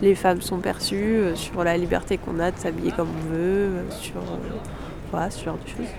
[0.02, 4.22] les femmes sont perçues, sur la liberté qu'on a de s'habiller comme on veut, sur,
[5.12, 5.92] voilà, ce genre de choses.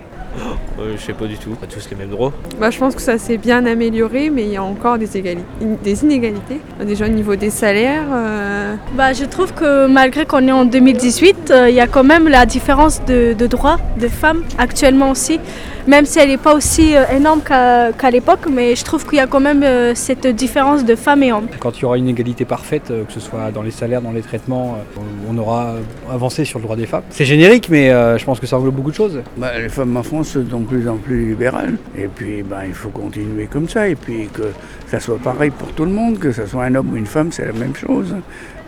[0.79, 1.51] Euh, je sais pas du tout.
[1.51, 2.31] Pas tous les mêmes droits.
[2.59, 5.43] Bah, je pense que ça s'est bien amélioré, mais il y a encore des, égali-
[5.83, 6.59] des inégalités.
[6.85, 8.05] Déjà au niveau des salaires.
[8.11, 12.03] euh, Bah, je trouve que malgré qu'on est en 2018, euh, il y a quand
[12.03, 15.39] même la différence de, de droits de femmes actuellement aussi,
[15.87, 19.21] même si elle n'est pas aussi euh, énorme qu'à l'époque, mais je trouve qu'il y
[19.21, 21.47] a quand même euh, cette différence de femmes et hommes.
[21.59, 24.11] Quand il y aura une égalité parfaite, euh, que ce soit dans les salaires, dans
[24.11, 25.75] les traitements, euh, on aura
[26.11, 27.03] avancé sur le droit des femmes.
[27.11, 29.21] C'est générique, mais euh, je pense que ça englobe beaucoup de choses.
[29.37, 29.89] Bah, les femmes
[30.21, 31.77] de plus en plus libérales.
[31.97, 33.87] Et puis, bah, il faut continuer comme ça.
[33.87, 34.43] Et puis, que
[34.87, 37.31] ça soit pareil pour tout le monde, que ce soit un homme ou une femme,
[37.31, 38.15] c'est la même chose.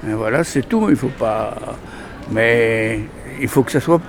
[0.07, 0.87] Et voilà, c'est tout.
[0.89, 1.55] Il faut pas.
[2.31, 2.99] Mais
[3.39, 4.01] il faut que ça soit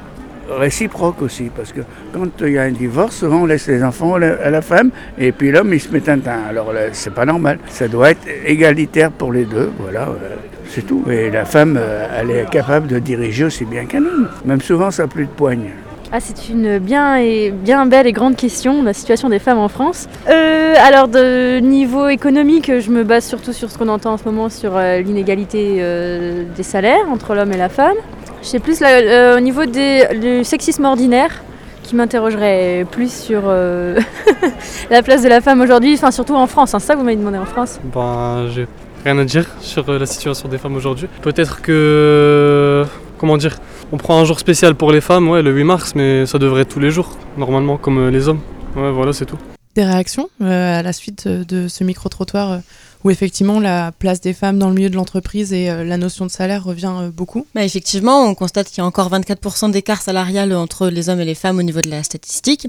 [0.50, 1.50] réciproque aussi.
[1.54, 1.80] Parce que
[2.12, 4.90] quand il y a un divorce, souvent on laisse les enfants à la, femme.
[5.18, 6.42] Et puis l'homme, il se met un teint.
[6.48, 7.58] Alors c'est pas normal.
[7.68, 9.70] Ça doit être égalitaire pour les deux.
[9.78, 10.08] Voilà.
[10.08, 10.36] euh,
[10.68, 11.04] C'est tout.
[11.10, 14.28] Et la femme, euh, elle est capable de diriger aussi bien qu'un homme.
[14.44, 15.70] Même souvent, ça n'a plus de poigne.
[16.12, 19.68] Ah, c'est une bien, et, bien belle et grande question, la situation des femmes en
[19.68, 20.08] France.
[20.28, 24.24] Euh, alors, de niveau économique, je me base surtout sur ce qu'on entend en ce
[24.24, 27.96] moment sur euh, l'inégalité euh, des salaires entre l'homme et la femme.
[28.42, 31.42] Je sais plus au niveau des, du sexisme ordinaire,
[31.82, 33.42] qui m'interrogerait plus sur
[34.90, 36.72] la place de la femme aujourd'hui, enfin surtout en France.
[36.72, 38.68] hein, c'est ça que vous m'avez demandé en France Ben, j'ai
[39.04, 41.08] rien à dire sur la situation des femmes aujourd'hui.
[41.22, 42.84] Peut-être que.
[43.18, 43.58] Comment dire
[43.92, 46.62] On prend un jour spécial pour les femmes, ouais, le 8 mars, mais ça devrait
[46.62, 48.40] être tous les jours, normalement, comme euh, les hommes.
[48.76, 49.38] Ouais, voilà, c'est tout.
[49.74, 52.58] Des réactions euh, à la suite euh, de ce micro-trottoir euh,
[53.04, 56.26] où effectivement la place des femmes dans le milieu de l'entreprise et euh, la notion
[56.26, 57.46] de salaire revient euh, beaucoup?
[57.54, 61.24] Bah, effectivement, on constate qu'il y a encore 24% d'écart salarial entre les hommes et
[61.24, 62.68] les femmes au niveau de la statistique.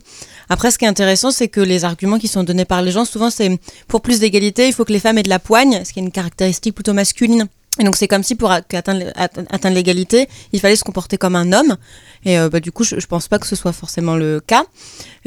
[0.50, 3.06] Après, ce qui est intéressant, c'est que les arguments qui sont donnés par les gens,
[3.06, 3.58] souvent, c'est
[3.88, 6.04] pour plus d'égalité, il faut que les femmes aient de la poigne, ce qui est
[6.04, 7.48] une caractéristique plutôt masculine.
[7.80, 9.04] Et donc c'est comme si pour atteindre,
[9.70, 11.78] l'égalité, il fallait se comporter comme un homme.
[12.26, 14.64] Et euh, bah, du coup, je, je pense pas que ce soit forcément le cas.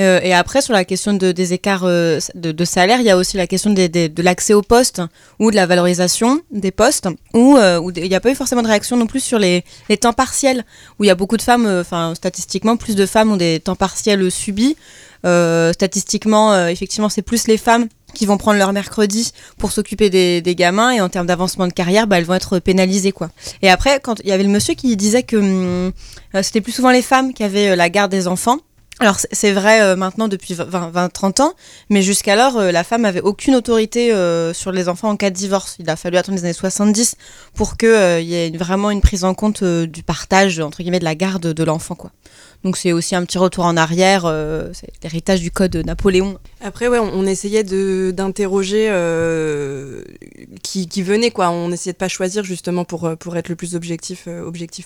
[0.01, 3.11] Euh, et après, sur la question de, des écarts euh, de, de salaire, il y
[3.11, 5.01] a aussi la question des- des- de l'accès aux postes
[5.39, 8.63] ou de la valorisation des postes, où, euh, où il n'y a pas eu forcément
[8.63, 10.65] de réaction non plus sur les, les temps partiels,
[10.99, 13.77] où il y a beaucoup de femmes, enfin statistiquement, plus de femmes ont des temps
[13.77, 14.77] partiels subis.
[15.73, 20.91] Statistiquement, effectivement, c'est plus les femmes qui vont prendre leur mercredi pour s'occuper des, gamins
[20.91, 23.31] et en termes d'avancement de carrière, bah, elles vont être pénalisées quoi.
[23.63, 25.93] Et après, quand il y avait le monsieur qui disait que hum,
[26.35, 28.59] euh, c'était plus souvent les femmes qui avaient euh, la garde des enfants.
[29.03, 31.55] Alors c'est- vrai euh, maintenant depuis 20-30 ans,
[31.89, 35.35] mais jusqu'alors euh, la femme avait aucune autorité euh, sur les enfants en cas de
[35.35, 35.77] divorce.
[35.79, 37.17] Il a fallu attendre les années 70
[37.55, 41.15] pour qu'il y ait vraiment une prise en compte du partage entre guillemets de la
[41.15, 41.97] garde de l'enfant.
[42.63, 44.23] Donc c'est aussi un petit retour en arrière,
[44.75, 46.39] c'est l'héritage du code Napoléon.
[46.61, 48.87] Après, ouais, on, essayait de d'interroger
[50.63, 51.49] qui, venait, quoi.
[51.51, 54.29] On essayait de pas choisir justement pour, pour être le plus objectif,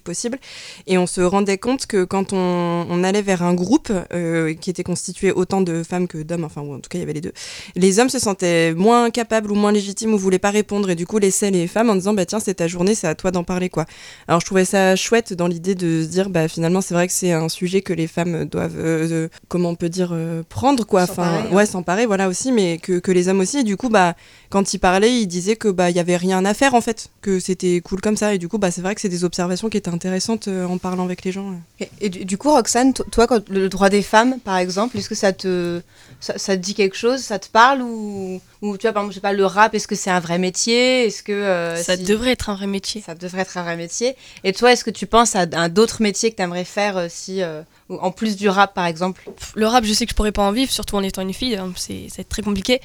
[0.05, 0.39] possible.
[0.87, 4.83] Et on se rendait compte que quand on allait vers un groupe euh, qui était
[4.83, 7.21] constitué autant de femmes que d'hommes, enfin, ou en tout cas, il y avait les
[7.21, 7.33] deux,
[7.77, 11.07] les hommes se sentaient moins capables ou moins légitimes ou voulaient pas répondre et du
[11.07, 13.45] coup laissaient les femmes en disant, bah tiens, c'est ta journée, c'est à toi d'en
[13.45, 13.87] parler, quoi.
[14.29, 17.13] Alors, je trouvais ça chouette dans l'idée de se dire, bah finalement, c'est vrai que
[17.13, 20.85] c'est un sujet que les femmes doivent, euh, euh, comment on peut dire, euh, prendre,
[20.87, 21.03] quoi.
[21.03, 21.55] Enfin, S'emparer, hein.
[21.55, 23.59] ouais, s'emparer, voilà aussi, mais que, que les hommes aussi.
[23.59, 24.15] Et du coup, bah,
[24.55, 27.09] quand ils parlaient, ils disaient que bah il y avait rien à faire en fait,
[27.23, 28.35] que c'était cool comme ça.
[28.35, 30.79] Et du coup, bah c'est vrai que c'est des observations qui étaient intéressantes euh, en
[30.79, 31.55] parlant avec les gens.
[31.81, 34.97] Et, et du, du coup, Roxane, to- toi, quand le droit des femmes, par exemple,
[34.97, 35.81] est-ce que ça te,
[36.21, 39.11] ça, ça te dit quelque chose, ça te parle ou, ou tu vois, par exemple,
[39.11, 41.07] je sais pas, le rap, est-ce que c'est un vrai métier?
[41.07, 43.03] Est-ce que euh, Ça si- devrait être un vrai métier.
[43.05, 44.15] Ça devrait être un vrai métier.
[44.45, 47.07] Et toi, est-ce que tu penses à, à d'autres métiers que tu aimerais faire euh,
[47.11, 49.29] si, euh, ou- en plus du rap, par exemple?
[49.57, 51.57] Le rap, je sais que je pourrais pas en vivre, surtout en étant une fille,
[51.57, 52.81] hein, c'est ça va être très compliqué.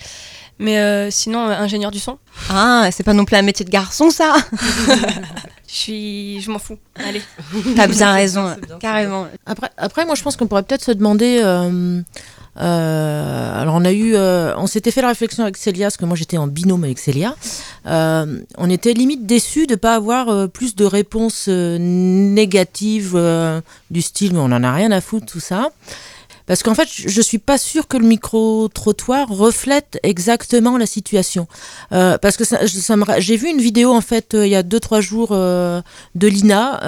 [0.59, 2.17] Mais euh, sinon, euh, ingénieur du son.
[2.49, 4.35] Ah, c'est pas non plus un métier de garçon, ça
[5.67, 6.77] Je suis, je m'en fous.
[6.95, 7.21] Allez.
[7.75, 9.27] T'as bien raison, carrément.
[9.45, 11.39] Après, après, moi, je pense qu'on pourrait peut-être se demander.
[11.43, 12.01] euh,
[12.59, 16.05] euh, alors, on a eu, euh, on s'était fait la réflexion avec Célia, parce que
[16.05, 17.35] moi j'étais en binôme avec Célia.
[17.85, 23.61] Euh, on était limite déçus de pas avoir euh, plus de réponses euh, négatives euh,
[23.91, 25.69] du style, mais on en a rien à foutre tout ça.
[26.49, 31.47] Parce qu'en fait, je suis pas sûre que le micro-trottoir reflète exactement la situation.
[31.91, 32.43] Euh, parce que
[33.19, 35.79] j'ai vu une vidéo, en fait, euh, il y a 2-3 jours euh,
[36.15, 36.79] de Lina,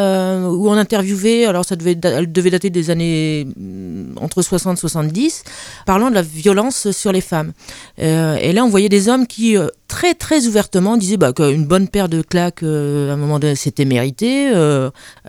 [0.50, 4.82] où on interviewait, alors ça devait, elle devait dater des années mm, entre 60 et
[4.82, 5.44] 70,
[5.86, 7.52] parlant de la violence sur les femmes.
[8.00, 12.10] Et là, on voyait des hommes qui, très très ouvertement, disaient bah, qu'une bonne paire
[12.10, 14.52] de claques, à un moment donné, c'était mérité.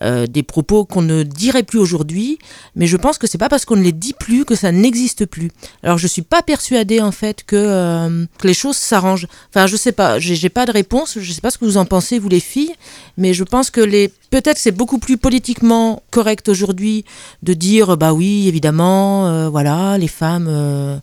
[0.00, 2.38] des propos qu'on ne dirait plus aujourd'hui.
[2.76, 5.26] Mais je pense que c'est pas parce qu'on ne les dit plus que ça n'existe
[5.26, 5.50] plus.
[5.82, 9.26] Alors je suis pas persuadée en fait que, euh, les choses s'arrangent.
[9.50, 11.18] Enfin, je sais pas, j'ai pas de réponse.
[11.18, 12.72] Je sais pas ce que vous en pensez, vous les filles,
[13.16, 17.04] mais je pense que les peut-être c'est beaucoup plus politiquement correct aujourd'hui
[17.42, 20.98] de dire bah oui évidemment euh, voilà les femmes euh,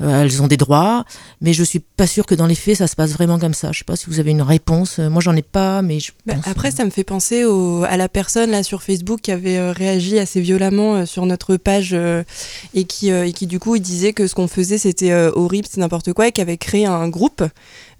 [0.00, 1.04] elles ont des droits,
[1.40, 3.70] mais je suis pas sûre que dans les faits ça se passe vraiment comme ça.
[3.72, 4.98] Je sais pas si vous avez une réponse.
[4.98, 7.84] Euh, Moi j'en ai pas, mais je Bah, pense- après, ça me fait penser au-
[7.84, 11.56] à la personne là sur Facebook qui avait euh, réagi assez violemment euh, sur notre
[11.56, 12.22] page euh,
[12.74, 15.68] et, qui, euh, et qui du coup disait que ce qu'on faisait c'était euh, horrible,
[15.70, 17.42] c'est n'importe quoi et qui avait créé un groupe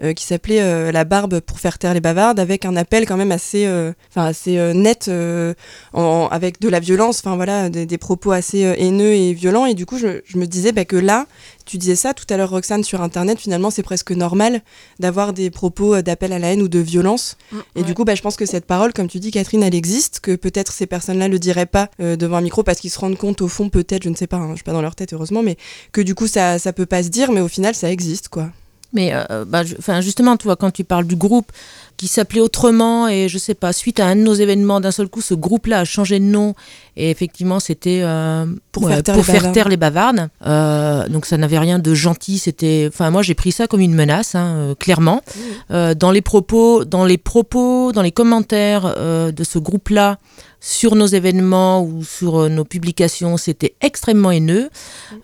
[0.03, 3.17] euh, qui s'appelait euh, La Barbe pour faire taire les bavardes avec un appel quand
[3.17, 5.55] même assez, euh, enfin assez euh, net euh,
[5.93, 9.67] en- avec de la violence, enfin voilà, des, des propos assez euh, haineux et violents
[9.67, 11.27] et du coup je, je me disais bah, que là,
[11.65, 14.61] tu disais ça tout à l'heure Roxane sur internet, finalement c'est presque normal
[14.99, 17.37] d'avoir des propos euh, d'appel à la haine ou de violence.
[17.75, 20.21] Et du coup, bah, je pense que cette parole, comme tu dis, Catherine, elle existe,
[20.21, 23.17] que peut-être ces personnes-là le diraient pas euh, devant un micro parce qu'ils se rendent
[23.19, 25.13] compte au fond, peut-être, je ne sais pas, hein, je suis pas dans leur tête
[25.13, 25.57] heureusement, mais
[25.93, 28.51] que du coup ça ça peut pas se dire, mais au final ça existe quoi.
[28.93, 31.51] Mais euh, bah, je- justement, tu vois, quand tu parles du groupe
[31.97, 35.09] qui s'appelait autrement, et je sais pas, suite à un de nos événements, d'un seul
[35.09, 36.55] coup, ce groupe-là a changé de nom,
[36.97, 39.55] et effectivement, c'était euh, Pour ouais, faire taire pour les faire bavardes.
[39.55, 40.29] taire les bavardes.
[40.47, 42.89] Euh, donc ça n'avait rien de gentil, c'était.
[42.89, 45.23] Enfin, moi, j'ai pris ça comme une menace, hein, euh, clairement.
[45.71, 50.19] Euh, dans les propos, dans les propos, dans les commentaires de ce groupe-là
[50.61, 54.71] sur nos événements ou sur nos publications, c'était extrêmement haineux.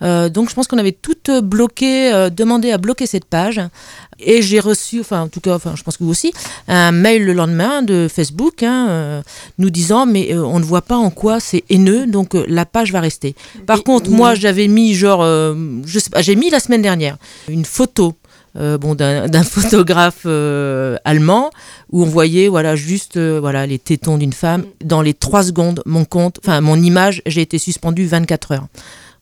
[0.03, 3.59] Euh, donc je pense qu'on avait toutes bloqué, demandé à bloquer cette page.
[4.19, 6.31] Et j'ai reçu, enfin en tout cas, enfin je pense que vous aussi,
[6.67, 9.21] un mail le lendemain de Facebook hein, euh,
[9.57, 12.65] nous disant mais euh, on ne voit pas en quoi c'est haineux, donc euh, la
[12.65, 13.35] page va rester.
[13.65, 17.65] Par contre, moi j'avais mis genre, je sais pas, j'ai mis la semaine dernière une
[17.65, 18.15] photo.
[18.57, 21.51] euh, bon, d'un photographe euh, allemand
[21.91, 25.81] où on voyait voilà juste euh, voilà les tétons d'une femme dans les trois secondes
[25.85, 28.67] mon compte enfin mon image j'ai été suspendue 24 heures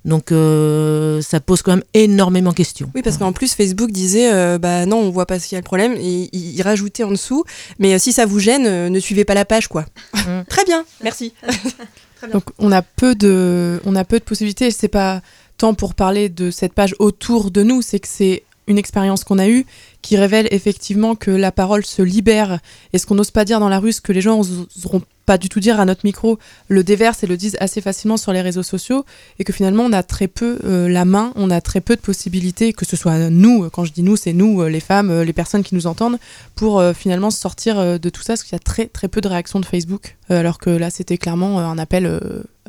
[0.05, 4.31] donc euh, ça pose quand même énormément de questions Oui, parce qu'en plus, Facebook disait
[4.31, 6.62] euh, bah non, on voit pas ce qu'il y a le problème, et il, il
[6.62, 7.43] rajoutait en dessous,
[7.79, 9.85] mais euh, si ça vous gêne, euh, ne suivez pas la page, quoi.
[10.49, 11.33] Très bien, merci.
[12.33, 14.71] Donc on a peu de, on a peu de possibilités.
[14.71, 15.21] C'est pas
[15.57, 19.39] tant pour parler de cette page autour de nous, c'est que c'est une expérience qu'on
[19.39, 19.65] a eue
[20.01, 22.60] qui révèle effectivement que la parole se libère.
[22.93, 25.38] Et ce qu'on n'ose pas dire dans la rue, ce que les gens n'oseront pas
[25.38, 28.41] du tout dire à notre micro, le déversent et le disent assez facilement sur les
[28.41, 29.05] réseaux sociaux
[29.38, 32.01] et que finalement on a très peu euh, la main, on a très peu de
[32.01, 35.23] possibilités, que ce soit nous, quand je dis nous, c'est nous, euh, les femmes, euh,
[35.23, 36.17] les personnes qui nous entendent,
[36.55, 39.60] pour finalement sortir de tout ça, parce qu'il y a très très peu de réactions
[39.60, 42.19] de Facebook, alors que là c'était clairement un appel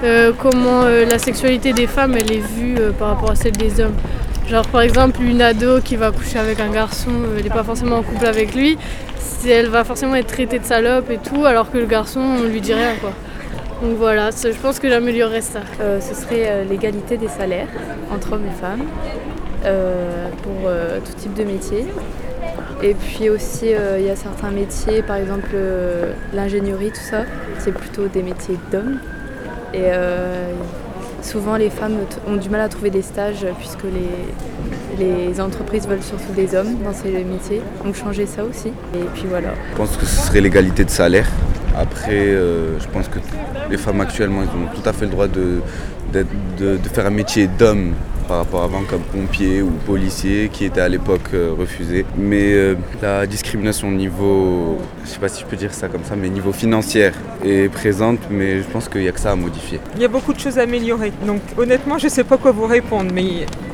[0.04, 3.54] euh, comment euh, la sexualité des femmes elle est vue euh, par rapport à celle
[3.54, 3.96] des hommes.
[4.50, 7.63] Genre par exemple une ado qui va coucher avec un garçon, euh, elle n'est pas
[7.63, 8.78] forcément en couple avec lui,
[9.48, 12.62] elle va forcément être traitée de salope et tout, alors que le garçon on lui
[12.62, 13.12] dit rien quoi.
[13.82, 15.62] Donc voilà, je pense que j'améliorerais ça.
[15.80, 17.67] Euh, ce serait euh, l'égalité des salaires
[18.13, 18.84] entre hommes et femmes
[19.65, 20.70] euh, pour
[21.04, 21.86] tout type de métier.
[22.84, 23.67] Et puis aussi,
[24.00, 25.56] il y a certains métiers, par exemple
[26.34, 27.26] l'ingénierie, tout ça,
[27.60, 29.00] c'est plutôt des métiers d'hommes.
[29.74, 29.89] Et
[31.22, 33.84] souvent, les femmes ont du mal à trouver des stages puisque
[35.00, 37.62] les, entreprises veulent surtout des hommes dans ces métiers.
[37.84, 38.68] Donc changer ça aussi.
[38.68, 39.50] Et puis voilà.
[39.72, 41.28] Je pense que ce serait l'égalité de salaire.
[41.76, 43.20] Après, euh, je pense que
[43.70, 45.62] les femmes actuellement, ils ont tout à fait le droit de,
[46.13, 47.93] de, de faire un métier d'homme
[48.28, 52.06] par rapport à avant comme pompier ou policier qui était à l'époque euh, refusé.
[52.17, 56.06] Mais euh, la discrimination au niveau, je sais pas si je peux dire ça comme
[56.06, 59.36] ça, mais niveau financière est présente, mais je pense qu'il n'y a que ça à
[59.36, 59.82] modifier.
[59.95, 61.12] Il y a beaucoup de choses à améliorer.
[61.28, 63.26] Donc honnêtement, je ne sais pas quoi vous répondre, mais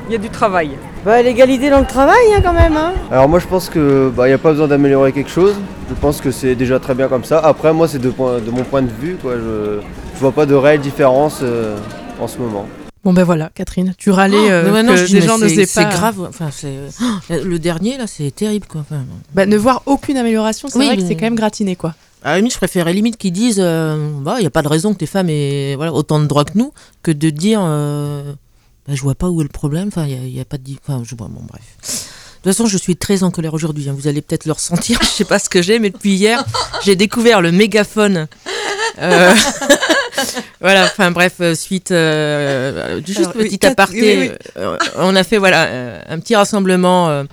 [0.10, 0.72] Il y a du travail.
[1.06, 2.78] Bah, l'égalité dans le travail, hein, quand même.
[2.78, 2.94] Hein.
[3.12, 5.54] Alors moi je pense que bah, n'y a pas besoin d'améliorer quelque chose.
[5.90, 7.40] Je pense que c'est déjà très bien comme ça.
[7.40, 9.34] Après moi c'est de mon point de vue, quoi.
[9.36, 9.82] Je,
[10.16, 11.76] je vois pas de réelle différence euh,
[12.20, 12.68] en ce moment.
[13.04, 15.68] Bon ben voilà, Catherine, tu râlais Oh, euh, que je dis, gens n'osaient pas.
[15.84, 16.26] C'est grave.
[16.28, 17.06] Enfin, c'est oh,
[17.44, 18.82] le dernier là, c'est terrible quoi.
[18.82, 19.04] Enfin,
[19.34, 21.96] Bah, ne voir aucune amélioration, c'est Oui, vrai que c'est quand même gratiné quoi.
[22.24, 24.68] À la limite, je préférais limite qu'ils disent, euh, bah, il n'y a pas de
[24.68, 28.34] raison que tes femmes aient voilà, autant de droits que nous, que de dire, euh,
[28.88, 29.88] bah, je vois pas où est le problème.
[29.90, 31.62] Enfin, il n'y a, pas de, enfin, je vois, bon, bref.
[31.82, 31.88] De
[32.52, 33.88] toute façon, je suis très en colère aujourd'hui.
[33.88, 33.96] hein.
[33.96, 35.00] Vous allez peut-être le ressentir.
[35.02, 36.44] je sais pas ce que j'ai, mais depuis hier,
[36.84, 38.28] j'ai découvert le mégaphone.
[39.00, 39.34] Euh,
[40.62, 44.38] voilà, enfin bref, euh, suite, euh, juste Alors, oui, petit aparté, oui, oui.
[44.58, 47.24] euh, on a fait voilà euh, un petit rassemblement euh,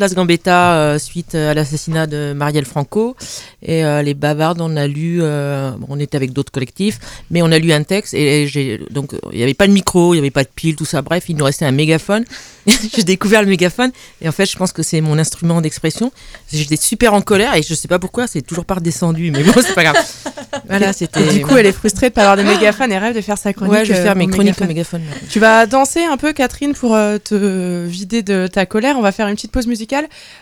[0.00, 3.14] place Gambetta euh, suite à l'assassinat de Marielle Franco
[3.62, 6.98] et euh, les bavardes on a lu, euh, on était avec d'autres collectifs,
[7.30, 10.14] mais on a lu un texte et, j'ai donc il n'y avait pas de micro,
[10.14, 11.02] il n'y avait pas de pile, tout ça.
[11.02, 12.24] Bref, il nous restait un mégaphone.
[12.96, 13.90] j'ai découvert le mégaphone
[14.22, 16.12] et en fait je pense que c'est mon instrument d'expression.
[16.50, 19.52] J'étais super en colère et je sais pas pourquoi, c'est toujours pas redescendu, mais bon
[19.56, 19.96] c'est pas grave.
[20.68, 21.32] Voilà, c'était.
[21.32, 23.52] Du coup, elle est frustrée de pas avoir de mégaphone et rêve de faire sa
[23.52, 23.72] chronique.
[23.72, 25.02] Ouais, je vais euh, faire mes chroniques au mégaphone.
[25.28, 28.96] Tu vas danser un peu, Catherine, pour euh, te vider de ta colère.
[28.96, 29.89] On va faire une petite pause musicale.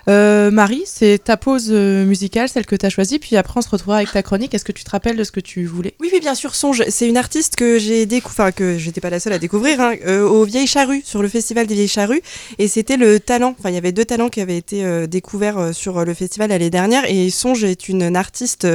[0.08, 3.18] Euh, Marie, c'est ta pause euh, musicale, celle que tu as choisie.
[3.18, 4.54] Puis après, on se retrouvera avec ta chronique.
[4.54, 5.94] Est-ce que tu te rappelles de ce que tu voulais?
[6.00, 6.82] Oui, oui, bien sûr, Songe.
[6.88, 10.26] C'est une artiste que j'ai découvert, que j'étais pas la seule à découvrir, hein, euh,
[10.26, 12.22] aux Vieilles Charrues, sur le festival des Vieilles Charrues.
[12.58, 15.74] Et c'était le talent, enfin, il y avait deux talents qui avaient été euh, découverts
[15.74, 17.04] sur le festival l'année dernière.
[17.08, 18.66] Et Songe est une, artiste.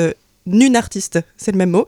[0.45, 1.85] une artiste, c'est le même mot.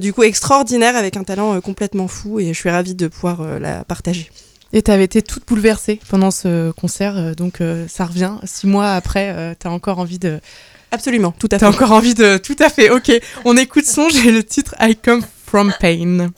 [0.00, 2.40] Du coup, extraordinaire, avec un talent complètement fou.
[2.40, 4.30] Et je suis ravie de pouvoir la partager.
[4.76, 7.16] Et tu avais été toute bouleversée pendant ce concert.
[7.16, 8.32] euh, donc, euh, ça revient.
[8.44, 10.40] Six mois après, tu as encore envie de.
[10.90, 11.76] Absolument, tout à T'as fait.
[11.76, 12.36] encore envie de.
[12.38, 13.10] Tout à fait, ok.
[13.44, 16.30] On écoute son, j'ai le titre I Come From Pain.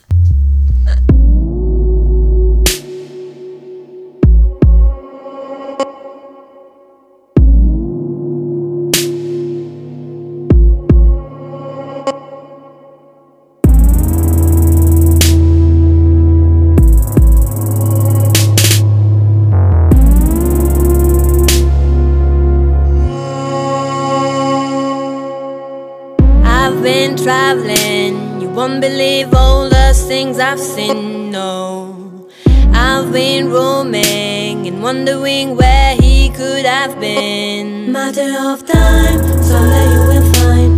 [27.57, 31.31] Traveling, you won't believe all the things I've seen.
[31.31, 32.29] No,
[32.73, 37.91] I've been roaming and wondering where he could have been.
[37.91, 40.76] Matter of time, someday you will find.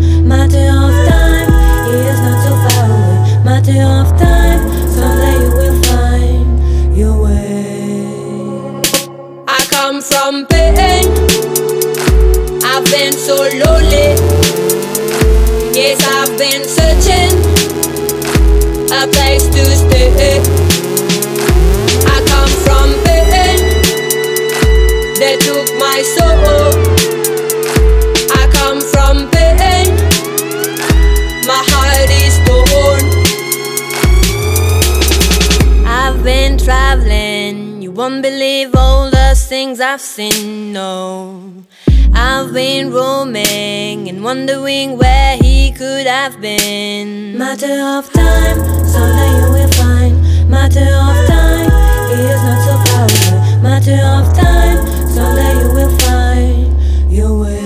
[44.49, 47.37] Wondering where he could have been.
[47.37, 50.49] Matter of time, someday you will find.
[50.49, 51.69] Matter of time,
[52.09, 53.61] he is not so far away.
[53.61, 57.59] Matter of time, someday you will find your way.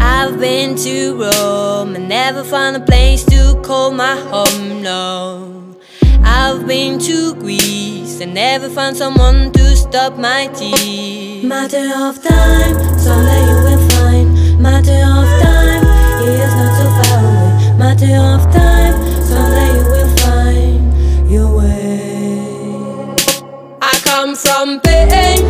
[0.00, 4.82] I've been to Rome and never found a place to call my home.
[4.82, 5.76] No.
[6.24, 11.44] I've been to Greece and never found someone to stop my tears.
[11.44, 14.28] Matter of time, someday you will find.
[14.60, 15.84] Matter of time,
[16.18, 17.50] he is not so far away.
[17.78, 23.14] Matter of time, someday you will find your way.
[23.80, 25.46] I come from pain,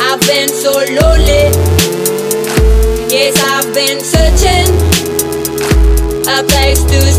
[0.00, 1.52] I've been so lonely.
[3.12, 4.72] Yes, I've been searching
[6.32, 7.15] a place to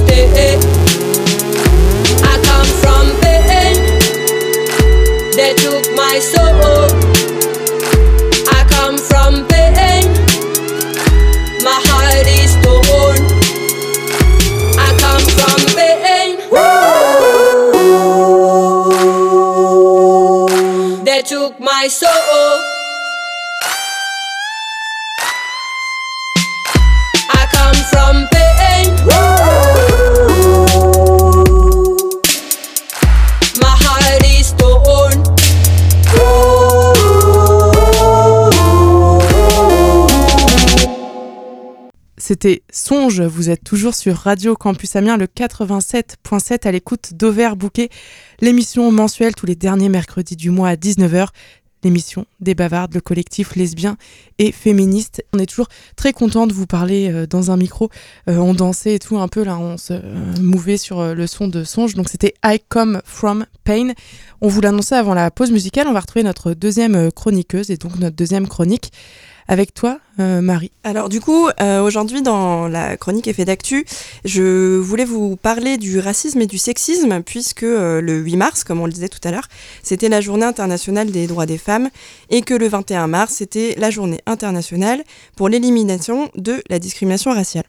[6.18, 6.90] my soul.
[8.50, 10.10] I come from pain.
[11.64, 12.47] My heart is
[42.28, 43.21] C'était Songe.
[43.21, 47.88] Vous êtes toujours sur Radio Campus Amiens, le 87.7 à l'écoute d'Auvert Bouquet,
[48.42, 51.30] l'émission mensuelle tous les derniers mercredis du mois à 19h
[51.84, 53.96] l'émission des bavardes, le collectif lesbien
[54.40, 55.23] et féministe.
[55.34, 57.90] On est toujours très content de vous parler euh, dans un micro.
[58.28, 60.02] Euh, on dansait et tout un peu là, on se euh,
[60.42, 61.94] mouvait sur le son de Songe.
[61.94, 63.94] Donc c'était I Come From Pain.
[64.42, 65.88] On vous l'annonçait avant la pause musicale.
[65.88, 68.92] On va retrouver notre deuxième chroniqueuse et donc notre deuxième chronique
[69.48, 70.71] avec toi, euh, Marie.
[70.83, 73.85] Alors du coup, euh, aujourd'hui dans la chronique Effet d'actu,
[74.25, 78.81] je voulais vous parler du racisme et du sexisme, puisque euh, le 8 mars, comme
[78.81, 79.48] on le disait tout à l'heure,
[79.83, 81.89] c'était la journée internationale des droits des femmes,
[82.29, 85.04] et que le 21 mars, c'était la journée internationale
[85.35, 87.65] pour l'élimination de la discrimination raciale.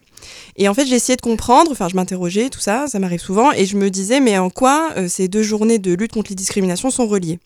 [0.56, 3.66] Et en fait, essayé de comprendre, enfin, je m'interrogeais, tout ça, ça m'arrive souvent, et
[3.66, 6.90] je me disais, mais en quoi euh, ces deux journées de lutte contre les discriminations
[6.90, 7.38] sont reliées?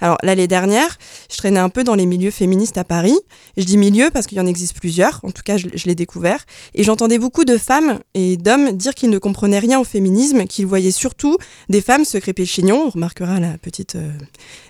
[0.00, 0.98] Alors, l'année dernière,
[1.30, 3.16] je traînais un peu dans les milieux féministes à Paris.
[3.56, 6.44] Je dis milieu parce qu'il y en existe plusieurs, en tout cas, je, l'ai découvert.
[6.74, 10.66] Et j'entendais beaucoup de femmes et d'hommes dire qu'ils ne comprenaient rien au féminisme, qu'ils
[10.66, 14.10] voyaient surtout des femmes se crêper le chignon, on remarquera la petite euh,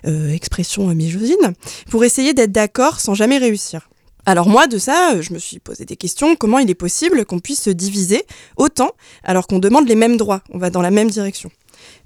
[0.05, 1.53] euh, expression misogyne,
[1.89, 3.89] pour essayer d'être d'accord sans jamais réussir.
[4.27, 6.35] Alors moi, de ça, je me suis posé des questions.
[6.35, 8.23] Comment il est possible qu'on puisse se diviser
[8.57, 8.91] autant
[9.23, 10.41] alors qu'on demande les mêmes droits?
[10.51, 11.51] On va dans la même direction.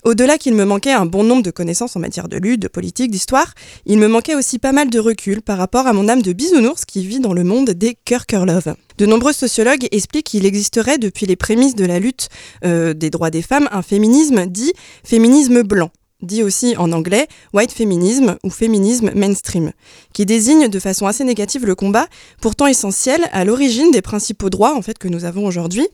[0.03, 3.11] Au-delà qu'il me manquait un bon nombre de connaissances en matière de lutte, de politique,
[3.11, 3.53] d'histoire,
[3.85, 6.85] il me manquait aussi pas mal de recul par rapport à mon âme de bisounours
[6.85, 8.75] qui vit dans le monde des cœur love.
[8.97, 12.27] De nombreux sociologues expliquent qu'il existerait depuis les prémices de la lutte
[12.65, 15.91] euh, des droits des femmes un féminisme dit féminisme blanc
[16.21, 19.71] dit aussi en anglais white feminism ou féminisme mainstream,
[20.13, 22.07] qui désigne de façon assez négative le combat,
[22.41, 25.87] pourtant essentiel à l'origine des principaux droits en fait que nous avons aujourd'hui,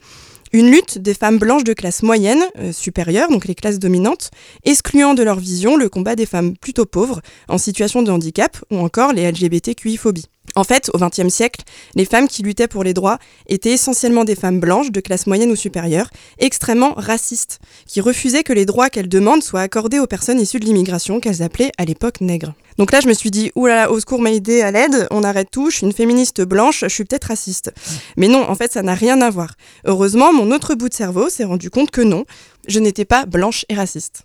[0.53, 4.32] une lutte des femmes blanches de classe moyenne, euh, supérieure, donc les classes dominantes,
[4.63, 8.78] excluant de leur vision le combat des femmes plutôt pauvres, en situation de handicap, ou
[8.78, 10.28] encore les LGBTQI-phobies.
[10.57, 11.61] En fait, au XXe siècle,
[11.95, 15.51] les femmes qui luttaient pour les droits étaient essentiellement des femmes blanches de classe moyenne
[15.51, 20.39] ou supérieure, extrêmement racistes, qui refusaient que les droits qu'elles demandent soient accordés aux personnes
[20.39, 22.53] issues de l'immigration qu'elles appelaient à l'époque nègres.
[22.78, 25.49] Donc là, je me suis dit, oulala, au secours, m'a aidé à l'aide, on arrête
[25.51, 27.71] tout, je suis une féministe blanche, je suis peut-être raciste.
[28.17, 29.55] Mais non, en fait, ça n'a rien à voir.
[29.86, 32.26] Heureusement, mon autre bout de cerveau s'est rendu compte que non,
[32.67, 34.23] je n'étais pas blanche et raciste.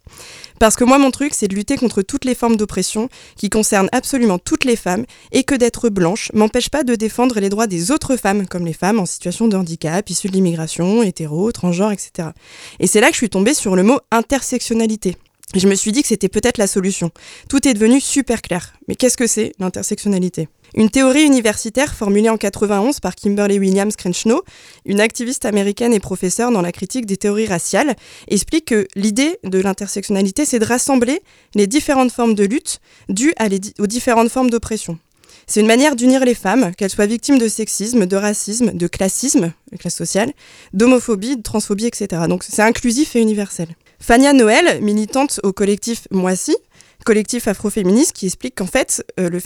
[0.58, 3.88] Parce que moi, mon truc, c'est de lutter contre toutes les formes d'oppression qui concernent
[3.92, 7.90] absolument toutes les femmes et que d'être blanche m'empêche pas de défendre les droits des
[7.90, 12.30] autres femmes, comme les femmes en situation de handicap, issues de l'immigration, hétéro, transgenre, etc.
[12.78, 15.16] Et c'est là que je suis tombée sur le mot intersectionnalité.
[15.56, 17.10] Je me suis dit que c'était peut-être la solution.
[17.48, 18.74] Tout est devenu super clair.
[18.86, 20.48] Mais qu'est-ce que c'est l'intersectionnalité?
[20.76, 24.42] Une théorie universitaire formulée en 91 par Kimberly Williams Crenshaw,
[24.84, 27.96] une activiste américaine et professeure dans la critique des théories raciales,
[28.28, 31.20] explique que l'idée de l'intersectionnalité, c'est de rassembler
[31.56, 33.34] les différentes formes de lutte dues
[33.80, 35.00] aux différentes formes d'oppression.
[35.48, 39.52] C'est une manière d'unir les femmes, qu'elles soient victimes de sexisme, de racisme, de classisme,
[39.80, 40.32] classe sociale,
[40.74, 42.22] d'homophobie, de transphobie, etc.
[42.28, 43.66] Donc c'est inclusif et universel.
[44.00, 46.56] Fania Noël, militante au collectif Moissy,
[47.04, 49.40] collectif afroféministe qui explique qu'en fait, euh, le,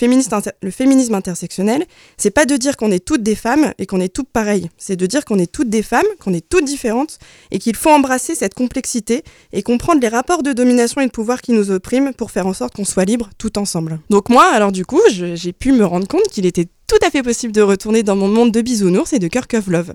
[0.63, 1.85] le, féminisme intersectionnel,
[2.17, 4.71] c'est pas de dire qu'on est toutes des femmes et qu'on est toutes pareilles.
[4.77, 7.19] C'est de dire qu'on est toutes des femmes, qu'on est toutes différentes
[7.51, 11.41] et qu'il faut embrasser cette complexité et comprendre les rapports de domination et de pouvoir
[11.41, 14.01] qui nous oppriment pour faire en sorte qu'on soit libre tout ensemble.
[14.11, 17.23] Donc moi, alors du coup, j'ai pu me rendre compte qu'il était tout à fait
[17.23, 19.95] possible de retourner dans mon monde de bisounours et de Kirk of Love.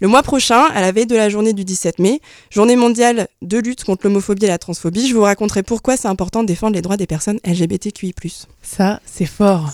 [0.00, 2.20] Le mois prochain, à la veille de la journée du 17 mai,
[2.50, 6.42] journée mondiale de lutte contre l'homophobie et la transphobie, je vous raconterai pourquoi c'est important
[6.42, 8.14] de défendre les droits des personnes LGBTQI+.
[8.62, 9.70] Ça, c'est fort.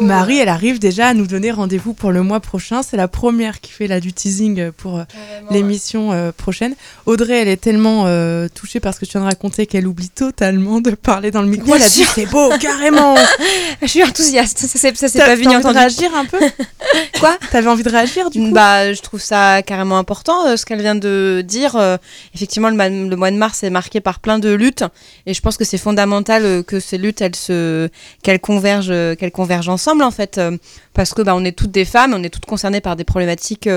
[0.00, 2.82] Marie, elle arrive déjà à nous donner rendez-vous pour le mois prochain.
[2.82, 5.04] C'est la première qui fait là du teasing pour euh,
[5.50, 6.74] l'émission euh, prochaine.
[7.06, 10.10] Audrey, elle est tellement euh, touchée par ce que tu viens de raconter qu'elle oublie
[10.10, 11.74] totalement de parler dans le micro.
[11.74, 13.16] elle a dit c'est beau, carrément.
[13.82, 14.58] je suis enthousiaste.
[14.58, 16.38] Ça, ça c'est pas venu entendu réagir un peu
[17.20, 17.36] Quoi?
[17.50, 18.50] T'avais envie de réagir du coup?
[18.52, 21.76] Bah, je trouve ça carrément important euh, ce qu'elle vient de dire.
[21.76, 21.96] Euh,
[22.34, 24.84] effectivement, le, mois de mars est marqué par plein de luttes
[25.26, 27.88] et je pense que c'est fondamental euh, que ces luttes, elles se,
[28.22, 30.40] qu'elles convergent, qu'elles convergent ensemble en fait,
[30.94, 33.68] parce que bah, on est toutes des femmes, on est toutes concernées par des problématiques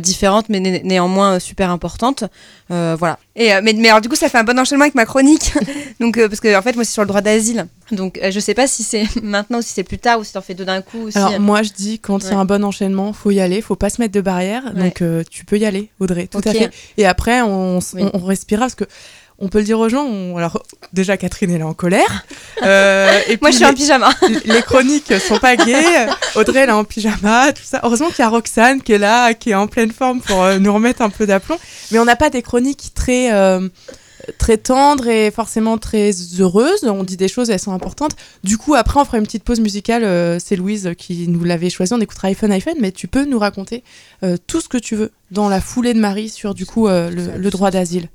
[0.00, 2.24] différentes, mais néanmoins super importantes.
[2.68, 3.18] voilà.
[3.36, 5.52] Et mais, mais alors du coup, ça fait un bon enchaînement avec ma chronique,
[6.00, 7.66] donc parce que en fait, moi, c'est sur le droit d'asile.
[7.92, 10.40] Donc, je sais pas si c'est maintenant ou si c'est plus tard ou si t'en
[10.40, 11.06] fais deux d'un coup.
[11.06, 11.18] Aussi.
[11.18, 13.76] Alors, moi, je dis quand il y a un bon enchaînement, faut y aller, faut
[13.76, 14.72] pas se mettre de barrière.
[14.74, 16.70] Donc, euh, tu peux y aller, Audrey, tout à fait.
[16.96, 17.78] Et après, on,
[18.14, 18.84] on, respirera parce que
[19.38, 20.36] on peut le dire aux gens.
[20.36, 20.62] Alors,
[20.92, 22.24] déjà, Catherine, elle est en colère.
[22.62, 24.10] Euh, et Moi, je suis en pyjama.
[24.44, 26.06] les chroniques sont pas gaies.
[26.36, 27.80] Audrey, elle est en pyjama, tout ça.
[27.82, 30.58] Heureusement qu'il y a Roxane qui est là, qui est en pleine forme pour euh,
[30.58, 31.58] nous remettre un peu d'aplomb.
[31.90, 33.30] Mais on n'a pas des chroniques très
[34.38, 36.84] très tendre et forcément très heureuse.
[36.84, 38.16] On dit des choses, elles sont importantes.
[38.42, 40.04] Du coup, après, on fera une petite pause musicale.
[40.04, 41.92] euh, c'est Louise qui nous l'avait choisi.
[41.92, 43.82] On écoutera iPhone, iPhone, mais tu peux nous raconter
[44.22, 47.10] euh, tout ce que tu veux dans la foulée de Marie sur du coup euh,
[47.10, 48.08] le, le droit d'asile.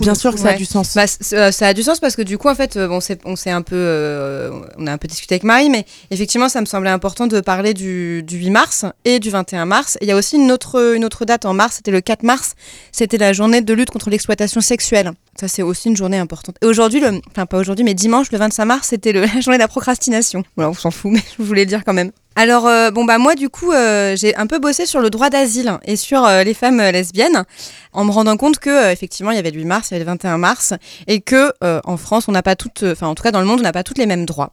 [0.00, 0.56] Bien sûr que ça a Ouais.
[0.56, 0.94] du sens.
[0.94, 3.36] Bah, euh, ça a du sens parce que du coup, en fait, euh, bon, on
[3.36, 6.66] s'est un peu, euh, on a un peu discuté avec Marie, mais effectivement, ça me
[6.66, 9.98] semblait important de parler du, du 8 mars et du 21 mars.
[10.00, 12.54] Il y a aussi une autre, une autre date en mars, c'était le 4 mars,
[12.92, 15.12] c'était la journée de lutte contre l'exploitation sexuelle.
[15.38, 16.56] Ça, c'est aussi une journée importante.
[16.62, 19.62] Et aujourd'hui, le, enfin pas aujourd'hui, mais dimanche, le 25 mars, c'était la journée de
[19.62, 20.44] la procrastination.
[20.56, 22.12] Voilà, on s'en fout, mais je voulais le dire quand même.
[22.36, 25.30] Alors, euh, bon, bah moi, du coup, euh, j'ai un peu bossé sur le droit
[25.30, 27.44] d'asile et sur euh, les femmes lesbiennes,
[27.92, 30.04] en me rendant compte que, effectivement, il y avait le 8 mars, il y avait
[30.04, 30.74] le 21 mars,
[31.06, 33.60] et que en France, on n'a pas toutes, enfin, en tout cas, dans le monde,
[33.60, 34.52] on n'a pas toutes les mêmes droits.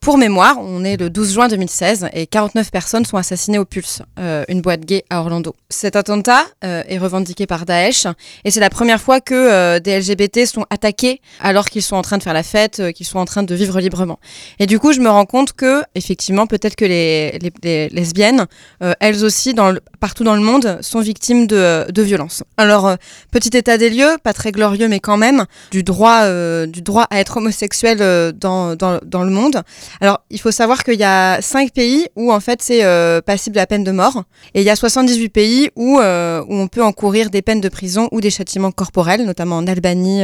[0.00, 4.02] Pour mémoire, on est le 12 juin 2016 et 49 personnes sont assassinées au Pulse,
[4.48, 5.54] une boîte gay à Orlando.
[5.70, 8.08] Cet attentat est revendiqué par Daesh
[8.44, 12.18] et c'est la première fois que des LGBT sont attaqués alors qu'ils sont en train
[12.18, 14.18] de faire la fête, qu'ils sont en train de vivre librement.
[14.58, 18.46] Et du coup, je me rends compte que, effectivement, peut-être que les, les- les lesbiennes,
[18.82, 19.54] euh, elles aussi,
[20.00, 22.42] partout dans le monde, sont victimes de, violences.
[22.56, 22.96] Alors, euh,
[23.30, 27.06] petit état des lieux, pas très glorieux, mais quand même, du droit, euh, du droit
[27.10, 27.98] à être homosexuel
[28.32, 29.62] dans, dans, le monde.
[30.00, 32.82] Alors, il faut savoir qu'il y a cinq pays où, en fait, c'est
[33.22, 34.24] passible de la peine de mort.
[34.54, 38.08] Et il y a 78 pays où, où on peut encourir des peines de prison
[38.10, 40.22] ou des châtiments corporels, notamment en Albanie.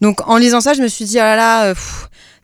[0.00, 1.74] Donc, en lisant ça, je me suis dit, oh là là,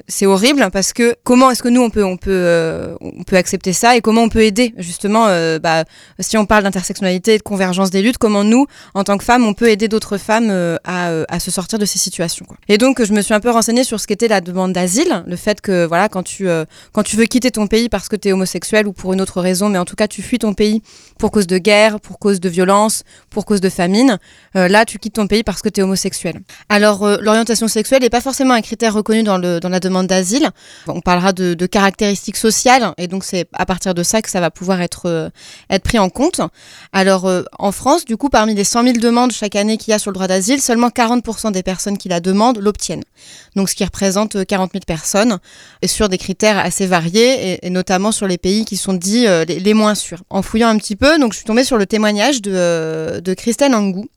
[0.08, 3.36] c'est horrible parce que comment est-ce que nous on peut on peut euh, on peut
[3.36, 5.84] accepter ça et comment on peut aider justement euh, bah,
[6.18, 9.44] si on parle d'intersectionnalité et de convergence des luttes comment nous en tant que femmes
[9.44, 12.56] on peut aider d'autres femmes euh, à, euh, à se sortir de ces situations quoi.
[12.68, 15.36] et donc je me suis un peu renseignée sur ce qu'était la demande d'asile le
[15.36, 18.28] fait que voilà quand tu euh, quand tu veux quitter ton pays parce que tu
[18.28, 20.82] es homosexuel ou pour une autre raison mais en tout cas tu fuis ton pays
[21.18, 24.18] pour cause de guerre pour cause de violence pour cause de famine
[24.54, 26.40] là tu quittes ton pays parce que tu es homosexuel
[26.70, 30.50] alors l'orientation sexuelle n'est pas forcément un critère reconnu dans le dans la demande d'asile.
[30.86, 34.50] On parlera de, caractéristiques sociales et donc c'est à partir de ça que ça va
[34.50, 35.28] pouvoir être, euh,
[35.70, 36.40] être pris en compte.
[36.92, 39.94] Alors euh, en France, du coup, parmi les 100 000 demandes chaque année qu'il y
[39.94, 43.04] a sur le droit d'asile, seulement 40% des personnes qui la demandent l'obtiennent.
[43.56, 45.38] Donc ce qui représente euh, 40 000 personnes
[45.82, 49.44] et sur des critères assez variés et, notamment sur les pays qui sont dits euh,
[49.44, 50.22] les, les moins sûrs.
[50.30, 53.34] En fouillant un petit peu, donc je suis tombée sur le témoignage de, euh, de
[53.34, 54.08] Christelle Angou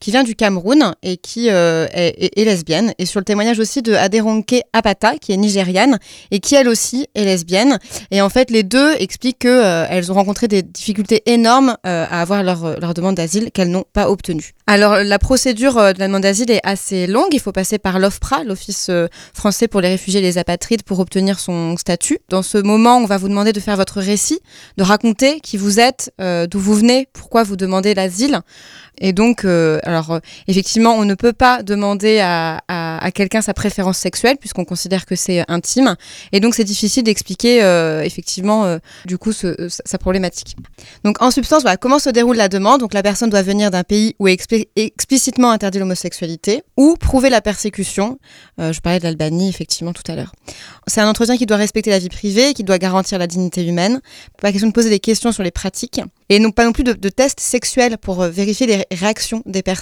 [0.00, 2.92] qui vient du Cameroun et qui euh, est, lesbienne.
[2.98, 5.98] Et sur le témoignage aussi de Aderonke Apata, qui est nigériane
[6.30, 7.78] et qui elle aussi est lesbienne.
[8.10, 12.42] Et en fait, les deux expliquent qu'elles ont rencontré des difficultés énormes euh, à avoir
[12.42, 14.54] leur, demande d'asile qu'elles n'ont pas obtenue.
[14.66, 17.32] Alors, la procédure euh, de la demande d'asile est assez longue.
[17.32, 20.98] Il faut passer par l'OFPRA, l'Office euh, français pour les réfugiés et les apatrides, pour
[21.00, 22.18] obtenir son statut.
[22.28, 24.40] Dans ce moment, on va vous demander de faire votre récit,
[24.76, 28.40] de raconter qui vous êtes, euh, d'où vous venez, pourquoi vous demandez l'asile.
[29.00, 33.54] Et donc, euh, alors euh, effectivement, on ne peut pas demander à, à, quelqu'un sa
[33.54, 35.96] préférence sexuelle puisqu'on considère que c'est intime.
[36.32, 40.56] Et donc, c'est difficile d'expliquer euh, effectivement euh, du coup sa problématique.
[41.04, 42.80] Donc, en substance, voilà, comment se déroule la demande?
[42.80, 47.30] Donc, la personne doit venir d'un pays où est expli- explicitement interdit l'homosexualité ou prouver
[47.30, 48.18] la persécution.
[48.58, 50.32] Je parlais de l'Albanie effectivement tout à l'heure.
[50.86, 54.00] C'est un entretien qui doit respecter la vie privée, qui doit garantir la dignité humaine.
[54.42, 56.92] Pas question de poser des questions sur les pratiques et non pas non plus de,
[56.92, 59.77] de tests sexuels pour vérifier les ré- réactions des personnes.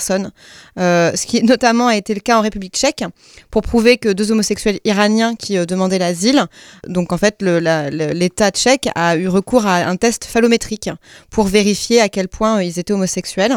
[0.78, 3.04] Euh, ce qui notamment a été le cas en République tchèque
[3.50, 6.44] pour prouver que deux homosexuels iraniens qui euh, demandaient l'asile,
[6.86, 10.90] donc en fait l'État tchèque a eu recours à un test phallométrique
[11.30, 13.56] pour vérifier à quel point euh, ils étaient homosexuels.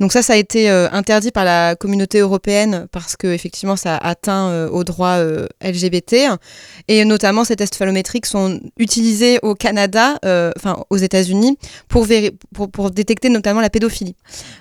[0.00, 4.66] Donc ça, ça a été interdit par la communauté européenne parce que effectivement ça atteint
[4.68, 5.18] aux droits
[5.62, 6.16] LGBT
[6.88, 10.18] et notamment ces tests phallométriques sont utilisés au Canada,
[10.56, 11.56] enfin aux États-Unis
[11.88, 12.06] pour,
[12.72, 14.16] pour détecter notamment la pédophilie.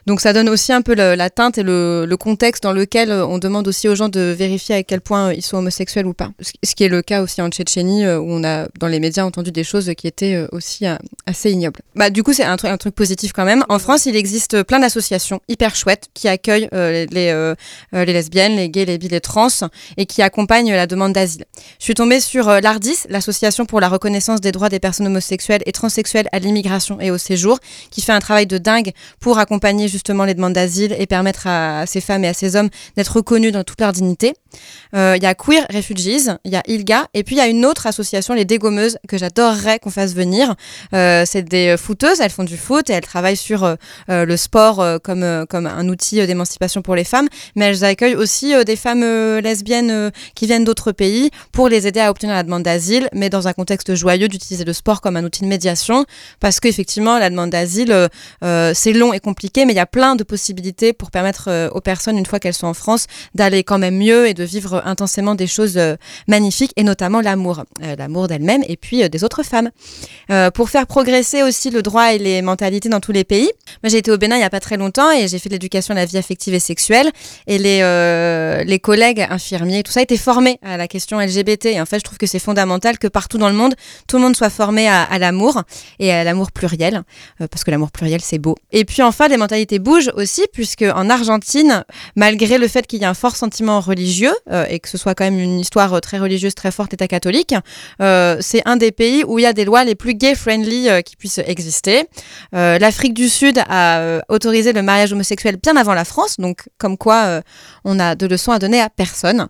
[0.06, 3.26] Donc ça donne aussi un peu le- la teinte et le, contexte dans lequel euh,
[3.26, 6.14] on demande aussi aux gens de vérifier à quel point euh, ils sont homosexuels ou
[6.14, 6.30] pas.
[6.64, 9.24] Ce qui est le cas aussi en Tchétchénie euh, où on a dans les médias
[9.24, 10.96] entendu des choses qui étaient euh, aussi euh,
[11.26, 11.80] assez ignobles.
[11.96, 13.64] Bah, du coup c'est un, truc- positif quand même.
[13.70, 17.56] En France il existe plein d'associations hyper chouettes qui accueillent euh, les, euh,
[17.94, 19.48] euh, les lesbiennes, les gays, les bi, les trans
[19.98, 21.46] et qui accompagnent la demande d'asile.
[21.80, 25.62] Je suis tombée sur euh, l'ARDIS, l'association pour la reconnaissance des droits des personnes homosexuelles
[25.66, 27.60] et transsexuelles à l'immigration et au séjour,
[27.90, 31.86] qui fait un travail de dingue pour accompagner justement les demandes d'asile et permettre à,
[31.88, 34.34] ces femmes et à ces hommes d'être reconnus dans toute leur dignité.
[34.96, 37.48] Euh, Il y a Queer Refugees, il y a ILGA, et puis il y a
[37.48, 40.56] une autre association, les Dégommeuses, que j'adorerais qu'on fasse venir.
[40.94, 43.76] Euh, c'est des footeuses, elles font du foot et elles travaillent sur euh,
[44.10, 47.66] euh, le sport euh, comme, euh, comme un outil euh, d'émancipation pour les femmes, mais
[47.66, 51.88] elles accueillent aussi euh, des femmes euh, lesbiennes euh, qui viennent d'autres pays pour les
[51.88, 55.18] aider à obtenir la demande d'asile, mais dans un contexte joyeux d'utiliser le sport comme
[55.18, 56.06] un outil de médiation,
[56.40, 58.08] parce qu'effectivement, la demande d'asile, euh,
[58.44, 61.70] euh, c'est long et compliqué, mais il y a plein de possibilités pour permettre euh,
[61.70, 64.82] aux personnes, une fois qu'elles sont en France, d'aller quand même mieux et de vivre
[64.86, 65.96] intensément des choses euh,
[66.28, 69.70] magnifiques, et notamment l'amour, Euh, l'amour d'elles-mêmes et puis des autres femmes.
[70.54, 73.50] Pour faire progresser aussi le droit et les mentalités dans tous les pays.
[73.84, 75.56] Moi, j'ai été au Bénin il y a pas très longtemps et j'ai fait de
[75.56, 77.10] l'éducation à la vie affective et sexuelle.
[77.48, 77.80] Et les,
[78.66, 81.66] les collègues infirmiers, tout ça, étaient formés à la question LGBT.
[81.66, 83.76] Et en fait, je trouve que c'est fondamental que partout dans le monde,
[84.08, 85.64] tout le monde soit formé à, l'amour
[86.00, 87.04] et à l'amour pluriel,
[87.50, 88.56] parce que l'amour pluriel, c'est beau.
[88.72, 91.84] Et puis enfin, les mentalités bougent aussi, puisque en Argentine,
[92.16, 95.16] malgré le fait qu'il y ait un fort sentiment religieux euh, et que ce soit
[95.16, 97.56] quand même une histoire euh, très religieuse, très forte, État catholique,
[98.02, 101.16] euh, c'est un des pays où il y a des lois les plus gay-friendly qui
[101.16, 102.04] puissent exister.
[102.54, 107.42] L'Afrique du Sud a autorisé le mariage homosexuel bien avant la France, donc comme quoi
[107.84, 109.48] on a de leçons à donner à personne.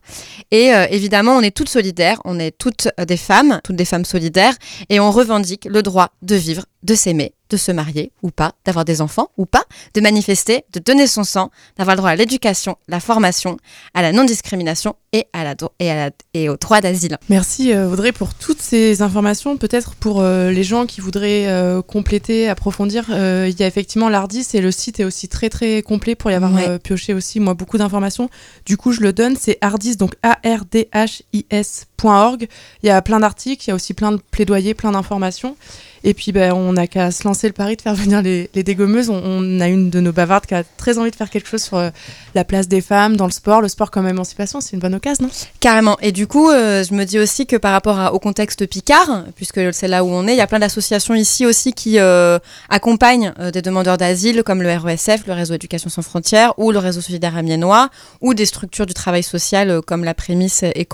[0.51, 4.53] Et évidemment, on est toutes solidaires, on est toutes des femmes, toutes des femmes solidaires,
[4.89, 8.86] et on revendique le droit de vivre, de s'aimer, de se marier ou pas, d'avoir
[8.86, 9.63] des enfants ou pas,
[9.93, 13.57] de manifester, de donner son sang, d'avoir le droit à l'éducation, la formation,
[13.93, 17.17] à la non-discrimination et, à la, dro- et, à la- et au droit d'asile.
[17.29, 19.57] Merci euh, Audrey pour toutes ces informations.
[19.57, 24.09] Peut-être pour euh, les gens qui voudraient euh, compléter, approfondir, euh, il y a effectivement
[24.09, 26.79] l'Ardis et le site est aussi très très complet pour y avoir Ouais.
[26.79, 28.29] pioché aussi moi beaucoup d'informations.
[28.65, 32.47] Du coup je le donne, c'est Ardis donc A R D H I S.org.
[32.84, 35.55] Il y a plein d'articles, il y a aussi plein de plaidoyers, plein d'informations.
[36.04, 39.10] Et puis ben, on n'a qu'à se lancer le pari de faire venir les, dégommeuses.
[39.10, 41.78] On, a une de nos bavardes qui a très envie de faire quelque chose sur
[41.78, 41.89] euh,
[42.36, 44.62] la place des femmes dans le sport, le sport comme émancipation.
[44.62, 45.32] C'est une bonne occasion, non?
[45.60, 45.97] Carrément.
[46.02, 49.26] Et du coup, euh, je me dis aussi que par rapport à- au contexte Picard,
[49.36, 52.39] puisque c'est là où on est, il y a plein d'associations ici aussi qui euh,
[52.70, 57.02] accompagnent des demandeurs d'asile, comme le RESF, le Réseau Éducation sans frontières, ou le Réseau
[57.02, 57.89] solidaire amiénois,
[58.22, 60.88] ou des structures du travail social comme la Prémisse et.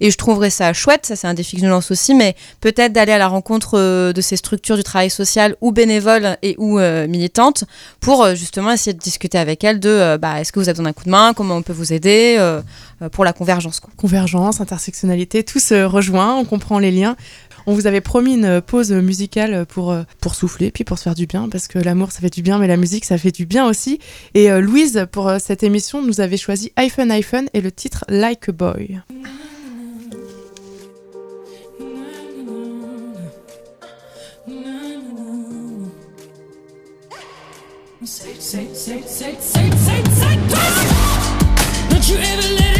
[0.00, 2.92] Et je trouverais ça chouette, ça c'est un défi que je lance aussi, mais peut-être
[2.92, 6.78] d'aller à la rencontre euh, de ces structures du travail social ou bénévoles et ou
[6.78, 7.64] euh, militantes
[8.00, 10.74] pour euh, justement essayer de discuter avec elles de euh, bah, est-ce que vous avez
[10.74, 12.38] besoin d'un coup de main, comment on peut vous aider
[13.12, 13.80] pour la convergence.
[13.96, 17.16] Convergence, intersectionnalité, tout se rejoint, on comprend les liens.
[17.66, 21.26] On vous avait promis une pause musicale pour, pour souffler, puis pour se faire du
[21.26, 23.66] bien, parce que l'amour ça fait du bien, mais la musique ça fait du bien
[23.66, 23.98] aussi.
[24.34, 28.52] Et Louise, pour cette émission, nous avait choisi iPhone iPhone et le titre Like a
[28.52, 29.00] Boy.
[38.02, 41.90] Say, say, say, say, say, say, say, twice.
[41.90, 42.79] Don't you ever let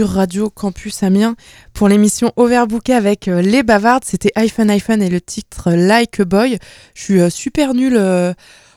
[0.00, 1.36] sur Radio Campus Amiens
[1.74, 4.02] pour l'émission Overbookée avec euh, les bavardes.
[4.06, 6.58] C'était iPhone iPhone et le titre Like a Boy.
[6.94, 8.32] Je suis euh, super nulle euh,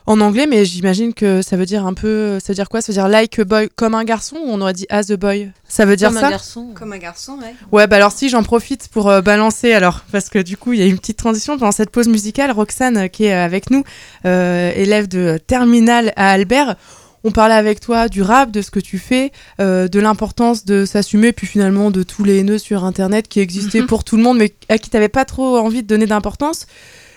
[0.06, 2.40] en anglais, mais j'imagine que ça veut dire un peu.
[2.40, 2.82] Ça veut dire quoi?
[2.82, 5.18] Ça veut dire like a boy comme un garçon ou on aurait dit as a
[5.18, 5.52] boy?
[5.68, 6.72] Ça veut dire Comme un ça garçon.
[6.74, 7.56] Comme un garçon, ouais.
[7.72, 10.80] Ouais, bah alors si, j'en profite pour euh, balancer alors, parce que du coup, il
[10.80, 12.52] y a une petite transition pendant cette pause musicale.
[12.52, 13.84] Roxane, euh, qui est euh, avec nous,
[14.26, 16.76] euh, élève de terminale à Albert,
[17.24, 20.86] on parlait avec toi du rap, de ce que tu fais, euh, de l'importance de
[20.86, 24.38] s'assumer, puis finalement de tous les haineux sur Internet qui existaient pour tout le monde,
[24.38, 26.66] mais à qui t'avais pas trop envie de donner d'importance.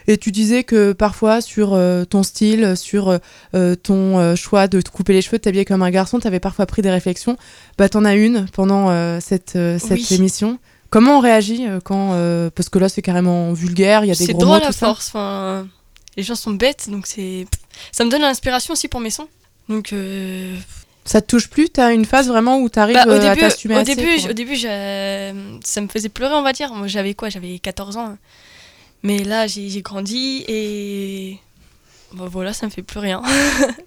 [0.08, 3.18] Et tu disais que parfois, sur euh, ton style, sur
[3.54, 6.66] euh, ton choix de te couper les cheveux, de t'habiller comme un garçon, t'avais parfois
[6.66, 7.36] pris des réflexions.
[7.76, 8.88] Bah, t'en as une pendant
[9.20, 10.06] cette, cette Oui.
[10.12, 10.60] émission.
[10.90, 12.10] Comment on réagit quand.
[12.54, 14.66] parce que là, c'est carrément vulgaire, il y a des C'est gros mots, à tout
[14.72, 14.86] ça.
[14.86, 15.08] force.
[15.08, 15.66] Enfin,
[16.16, 17.44] les gens sont bêtes, donc c'est.
[17.90, 19.26] Ça me donne l'inspiration aussi pour mes sons.
[19.68, 19.92] Donc.
[19.92, 20.56] euh,
[21.04, 21.68] Ça te touche plus?
[21.70, 24.28] T'as une phase vraiment où t'arrives bah, au euh, à début, t'assumer au assez début,
[24.28, 26.72] au début, ça me faisait pleurer, on va dire.
[26.74, 27.28] Moi, j'avais quoi?
[27.28, 28.16] J'avais 14 ans.
[29.02, 31.38] Mais là, j'ai j'ai grandi et.
[32.14, 33.20] Bah, voilà, ça me fait plus rien.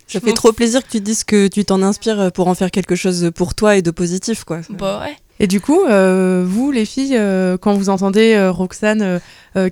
[0.08, 2.96] Ça fait trop plaisir que tu dises que tu t'en inspires pour en faire quelque
[2.96, 4.60] chose pour toi et de positif, quoi.
[4.70, 5.18] Bah ouais.
[5.42, 9.20] Et du coup, euh, vous, les filles, euh, quand vous entendez euh, Roxane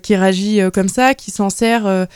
[0.01, 2.07] qui réagit comme ça, qui s'en sert,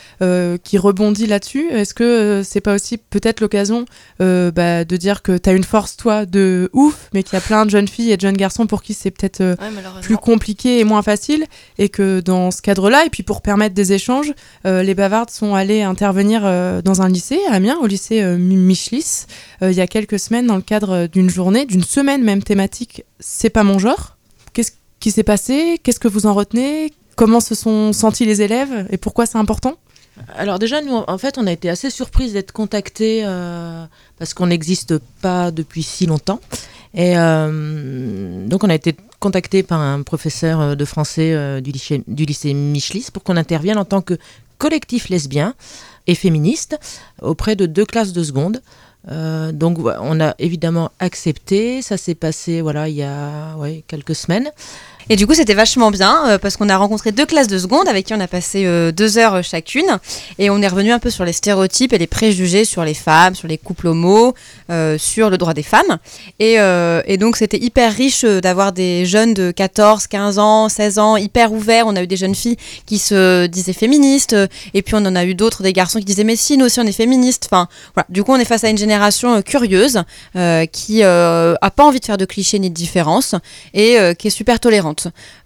[0.64, 3.86] qui rebondit là-dessus, est-ce que c'est pas aussi peut-être l'occasion
[4.20, 7.66] bah, de dire que t'as une force, toi, de ouf, mais qu'il y a plein
[7.68, 10.84] de jeunes filles et de jeunes garçons pour qui c'est peut-être Ouais, plus compliqué et
[10.84, 11.46] moins facile,
[11.78, 14.34] et que dans ce cadre-là, et puis pour permettre des échanges,
[14.66, 16.42] les bavardes sont allées intervenir
[16.84, 19.26] dans un lycée, à Amiens, au lycée Mi- Michelis,
[19.62, 23.04] il y a quelques semaines, dans le cadre d'une journée, d'une semaine même thématique,
[23.42, 24.18] c'est pas mon genre.
[24.54, 25.80] Qu'est-ce qui s'est passé?
[25.82, 26.94] Qu'est-ce que vous en retenez?
[27.16, 28.86] Comment se sont sentis les élèves?
[28.92, 29.78] Et pourquoi c'est important?
[30.36, 33.84] Alors déjà, nous, en fait, on a été assez surprise d'être contactés euh,
[34.20, 36.40] parce qu'on n'existe pas depuis si longtemps.
[36.94, 42.04] Et euh, donc, on a été contactés par un professeur euh, de français du, lycée,
[42.06, 44.20] du lycée Michelis pour qu'on intervienne en tant que
[44.60, 45.56] collectif lesbien
[46.06, 46.78] et féministe
[47.24, 48.62] auprès de deux classes de seconde.
[49.10, 51.82] Euh, donc, on a évidemment accepté.
[51.82, 53.56] Ça s'est passé, voilà, il y a
[53.88, 54.52] quelques semaines.
[55.10, 57.88] Et du coup, c'était vachement bien euh, parce qu'on a rencontré deux classes de seconde
[57.88, 60.00] avec qui on a passé euh, deux heures euh, chacune
[60.40, 63.36] et on est revenu un peu sur les stéréotypes et les préjugés sur les femmes,
[63.36, 64.34] sur les couples homo,
[64.98, 65.98] sur le droit des femmes.
[66.40, 66.58] Et,
[67.18, 71.86] donc, c'était hyper riche d'avoir des jeunes de 14, 15 ans, 16 ans, hyper ouverts.
[71.88, 74.36] On a eu des jeunes filles qui se disaient féministes
[74.74, 76.80] et puis on en a eu d'autres, des garçons qui disaient mais si, nous aussi
[76.80, 77.48] on est féministes.
[77.52, 77.68] Enfin.
[78.10, 80.04] Du coup, on est face à une génération curieuse
[80.72, 83.36] qui euh, a pas envie de faire de clichés ni de différences
[83.74, 84.91] et qui est super tolérante.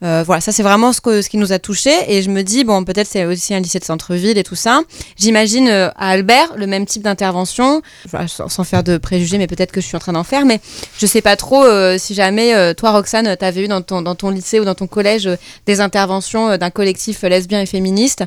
[0.03, 1.95] Euh, voilà, ça c'est vraiment ce, qui nous a touchés.
[2.07, 4.81] Et je me dis, bon, peut-être c'est aussi un lycée de centre-ville et tout ça.
[5.17, 7.81] J'imagine euh, à Albert le même type d'intervention,
[8.27, 10.59] sans, sans faire de préjugés, mais peut-être que je suis en train d'en faire, mais
[10.97, 14.29] je sais pas trop euh, si jamais toi, Roxane, t'avais eu dans ton, dans ton
[14.29, 15.29] lycée ou dans ton collège
[15.65, 18.23] des interventions d'un collectif lesbien et féministe,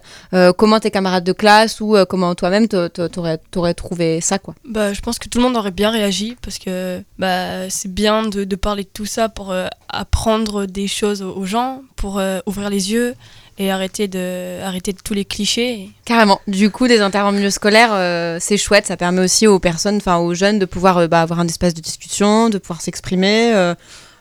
[0.56, 4.54] comment tes camarades de classe ou comment toi-même t'aurais trouvé ça, quoi?
[4.64, 8.22] Bah, je pense que tout le monde aurait bien réagi parce que bah, c'est bien
[8.22, 9.54] de, de parler de tout ça pour
[9.88, 13.14] apprendre des choses aux, gens, pour euh, ouvrir les yeux
[13.58, 15.90] et arrêter de, arrêter de tous les clichés.
[16.04, 16.40] Carrément.
[16.46, 18.86] Du coup, des interventions scolaire, euh, c'est chouette.
[18.86, 21.74] Ça permet aussi aux personnes, enfin aux jeunes, de pouvoir euh, bah, avoir un espace
[21.74, 23.74] de discussion, de pouvoir s'exprimer.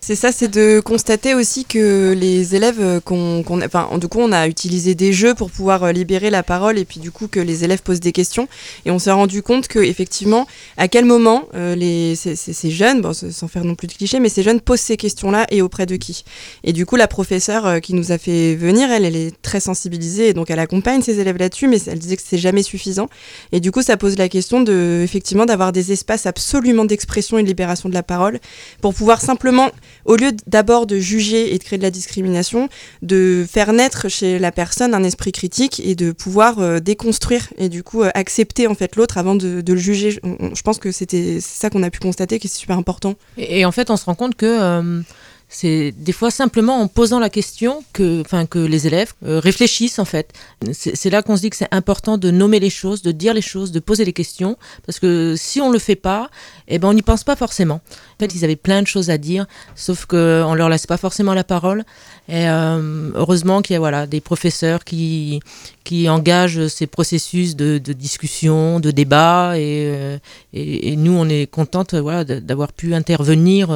[0.08, 4.32] C'est ça, c'est de constater aussi que les élèves euh, qu'on, enfin, du coup, on
[4.32, 7.41] a utilisé des jeux pour pouvoir euh, libérer la parole et puis du coup que
[7.41, 8.47] les élèves posent des questions
[8.86, 10.47] et on s'est rendu compte que effectivement,
[10.78, 14.22] à quel moment euh, les ces, ces- jeunes, bon, sans faire non plus de clichés,
[14.22, 16.24] mais ces jeunes posent ces questions-là et auprès de qui?
[16.64, 20.30] Et du coup, la professeure qui nous a fait venir, elle, elle est très sensibilisée
[20.30, 23.10] et donc elle accompagne ses élèves là-dessus, mais elle disait que c'est jamais suffisant.
[23.51, 27.43] Et du coup, ça pose la question de effectivement d'avoir des espaces absolument d'expression et
[27.43, 28.39] de libération de la parole
[28.80, 29.70] pour pouvoir simplement,
[30.08, 32.70] au lieu d'abord de juger et de créer de la discrimination,
[33.03, 37.70] de faire naître chez la personne un esprit critique et de pouvoir euh, déconstruire et
[37.70, 40.12] du coup euh, accepter en fait l'autre avant de, le juger.
[40.12, 43.16] Je pense que c'était ça qu'on a pu constater, que c'est super important.
[43.38, 45.01] Et, et en fait, on se rend compte que euh,
[45.50, 49.98] c'est des fois simplement en posant la question que, enfin, que les élèves euh, réfléchissent
[49.98, 50.34] en fait.
[50.74, 53.41] C'est là qu'on se dit que c'est important de nommer les choses, de dire les
[53.41, 56.30] choses, de poser les questions, parce que si on le fait pas,
[56.68, 57.76] eh ben on n'y pense pas forcément.
[57.76, 59.45] En fait, ils avaient plein de choses à dire,
[59.76, 61.86] sauf que on leur laisse pas forcément la parole.
[62.28, 65.39] Et euh, heureusement qu'il y a voilà des professeurs qui
[65.86, 70.18] qui engagent ces processus de, discussion, de débat, et, euh,
[70.52, 73.70] et, et nous on est contente voilà d'avoir pu intervenir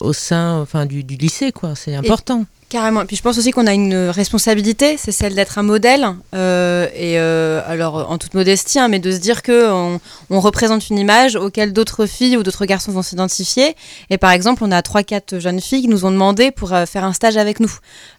[0.00, 1.74] au sein enfin du lycée quoi.
[1.74, 2.44] C'est important.
[2.68, 3.02] Carrément.
[3.02, 6.06] Et puis je pense aussi qu'on a une responsabilité, c'est celle d'être un modèle.
[6.34, 10.00] euh, et euh, alors, en toute modestie, hein, mais de se dire que on,
[10.40, 13.76] représente une image auquel d'autres filles ou d'autres garçons vont s'identifier.
[14.10, 16.86] Et par exemple, on a trois, quatre jeunes filles qui nous ont demandé pour euh,
[16.86, 17.72] faire un stage avec nous.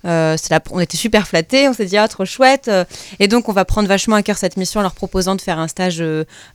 [0.05, 2.69] On était super flattés, on s'est dit ah trop chouette.
[3.19, 5.59] et donc on va prendre vachement à cœur cette mission en leur proposant de faire
[5.59, 6.03] un stage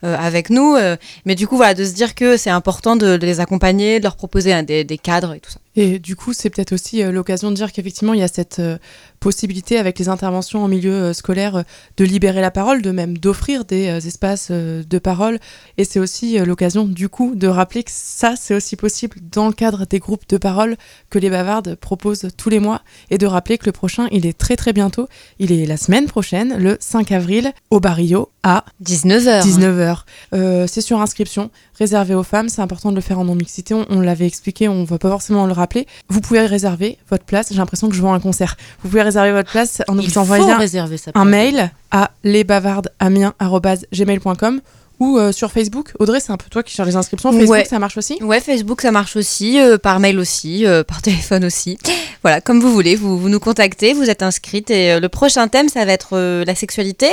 [0.03, 0.76] avec nous.
[1.24, 4.16] mais du coup, voilà, de se dire que c'est important de, les accompagner, de leur
[4.16, 5.59] proposer hein, des, des cadres et tout ça.
[5.76, 8.78] Et du coup, c'est peut-être aussi l'occasion de dire qu'effectivement, il y a cette euh,
[9.21, 11.62] possibilité avec les interventions en milieu euh, scolaire euh,
[11.99, 15.39] de libérer la parole, de même d'offrir des euh, espaces de parole.
[15.77, 19.53] Et c'est aussi l'occasion, du coup, de rappeler que ça, c'est aussi possible dans le
[19.53, 20.77] cadre des groupes de parole
[21.11, 22.81] que les bavardes proposent tous les mois.
[23.11, 25.09] Et de rappeler que le prochain, il est très très bientôt.
[25.39, 29.43] Il est la semaine prochaine, le 5 avril, au Barrio, à 19h.
[29.43, 29.99] 19h.
[30.33, 32.49] Euh, c'est sur inscription, réservé aux femmes.
[32.49, 33.75] C'est important de le faire en non-mixité.
[33.75, 35.87] On, on l'avait expliqué, on va pas forcément le rappeler.
[36.09, 37.49] Vous pouvez réserver votre place.
[37.51, 38.57] J'ai l'impression que je vois un concert.
[38.83, 40.59] Vous pouvez réserver votre place en nous envoyant
[41.15, 44.61] un mail à lesbavardesamiens.gmail.com
[45.01, 45.93] ou euh, sur Facebook.
[45.99, 47.33] Audrey, c'est un peu toi qui cherches les inscriptions.
[47.33, 47.65] Facebook, Ouais.
[47.65, 48.19] ça marche aussi?
[48.23, 51.79] Ouais, Facebook, ça marche aussi, euh, par mail aussi, euh, par téléphone aussi.
[52.23, 54.71] Voilà, comme vous voulez, vous, vous nous contactez, vous êtes inscrite.
[54.71, 57.09] Et le prochain thème, ça va être la sexualité.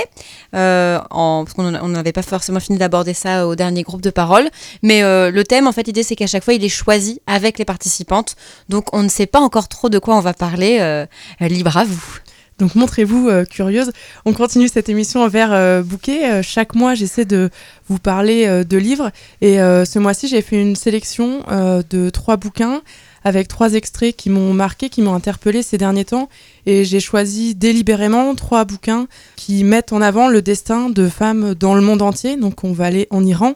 [0.54, 4.50] En, parce qu'on on n'avait pas forcément fini d'aborder ça au dernier groupe de parole.
[4.84, 7.66] Mais le thème, en fait, l'idée, c'est qu'à chaque fois, il est choisi avec les
[7.66, 8.36] participantes.
[8.68, 11.06] Donc, on ne sait pas encore trop de quoi on va parler.
[11.40, 12.18] libre à vous.
[12.60, 13.91] Donc montrez-vous euh, curieuse.
[14.26, 16.32] On continue cette émission vers euh, bouquet.
[16.32, 17.49] Euh, chaque mois, j'essaie de
[17.88, 19.12] vous parler euh, de livres.
[19.41, 22.82] Et euh, ce mois-ci, j'ai fait une sélection de trois bouquins
[23.24, 26.30] avec trois extraits qui m'ont marqué, qui m'ont interpellé ces derniers temps.
[26.66, 31.76] Et j'ai choisi délibérément trois bouquins qui mettent en avant le destin de femmes dans
[31.76, 32.38] le monde entier.
[32.38, 33.53] Donc on va aller en Iran,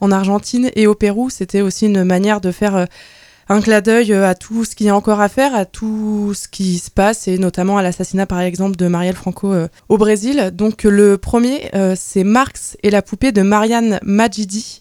[0.00, 1.28] en Argentine et au Pérou.
[1.30, 2.86] C'était aussi une manière de faire...
[3.48, 6.32] un clin d'œil euh, à tout ce qu'il y a encore à faire, à tout
[6.34, 9.98] ce qui se passe, et notamment à l'assassinat par exemple de Marielle Franco euh, au
[9.98, 10.50] Brésil.
[10.52, 14.80] Donc le premier, euh, c'est Marx et la poupée de Marianne Majidi.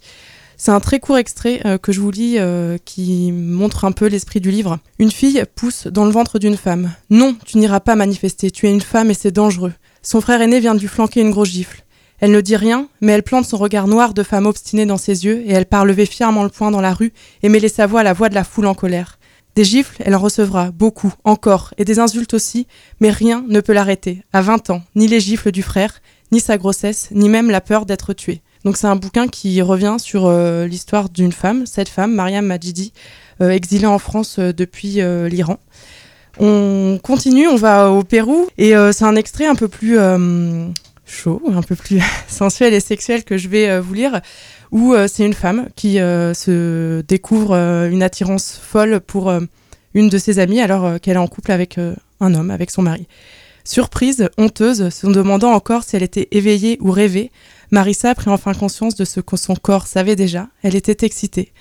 [0.55, 2.37] C'est un très court extrait que je vous lis
[2.85, 4.79] qui montre un peu l'esprit du livre.
[4.97, 6.93] Une fille pousse dans le ventre d'une femme.
[7.09, 9.73] Non, tu n'iras pas manifester, tu es une femme et c'est dangereux.
[10.03, 11.82] Son frère aîné vient de flanquer une grosse gifle.
[12.23, 15.25] Elle ne dit rien, mais elle plante son regard noir de femme obstinée dans ses
[15.25, 17.11] yeux et elle part lever fièrement le poing dans la rue
[17.41, 19.19] et mêler sa voix à la voix de la foule en colère.
[19.57, 22.65] Des gifles, elle en recevra, beaucoup, encore, et des insultes aussi,
[23.01, 24.23] mais rien ne peut l'arrêter.
[24.31, 25.99] À 20 ans, ni les gifles du frère,
[26.31, 28.41] ni sa grossesse, ni même la peur d'être tuée.
[28.63, 32.93] Donc c'est un bouquin qui revient sur euh, l'histoire d'une femme, cette femme, Mariam Majidi,
[33.41, 35.57] euh, exilée en France euh, depuis l'Iran.
[36.39, 39.99] On continue, on va au Pérou, et c'est un extrait un peu plus
[41.13, 44.21] chaud, un peu plus sensuel et sexuel que je vais euh, vous lire,
[44.71, 49.31] où euh, c'est une femme qui euh, se découvre une attirance folle pour
[49.93, 51.77] une de ses amies alors qu'elle est en couple avec
[52.19, 53.07] un homme, avec son mari.
[53.63, 57.31] Surprise, honteuse, se demandant encore si elle était éveillée ou rêvée,
[57.71, 60.49] Marissa prit enfin conscience de ce que son corps savait déjà.
[60.63, 61.53] Elle était excitée.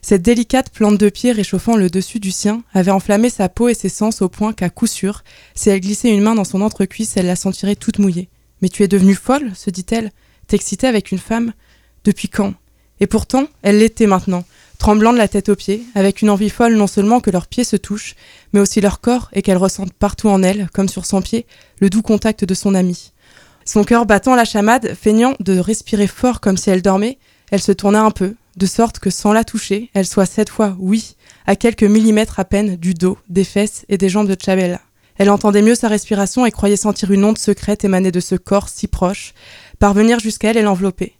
[0.00, 3.74] Cette délicate plante de pied réchauffant le dessus du sien avait enflammé sa peau et
[3.74, 7.16] ses sens au point qu'à coup sûr, si elle glissait une main dans son entrecuisse,
[7.16, 8.28] elle la sentirait toute mouillée.
[8.62, 10.12] Mais tu es devenue folle, se dit-elle.
[10.46, 11.52] T'exciter avec une femme
[12.04, 12.54] Depuis quand?
[13.00, 14.44] Et pourtant, elle l'était maintenant,
[14.78, 17.64] tremblant de la tête aux pieds, avec une envie folle non seulement que leurs pieds
[17.64, 18.16] se touchent,
[18.52, 21.46] mais aussi leur corps et qu'elle ressente partout en elle, comme sur son pied,
[21.78, 23.12] le doux contact de son ami.
[23.64, 27.18] Son cœur battant la chamade, feignant de respirer fort comme si elle dormait,
[27.50, 30.76] elle se tourna un peu, de sorte que sans la toucher, elle soit cette fois,
[30.78, 34.80] oui, à quelques millimètres à peine du dos, des fesses et des jambes de Chabella.
[35.18, 38.68] Elle entendait mieux sa respiration et croyait sentir une onde secrète émaner de ce corps
[38.68, 39.34] si proche,
[39.78, 41.14] parvenir jusqu'à elle et l'envelopper.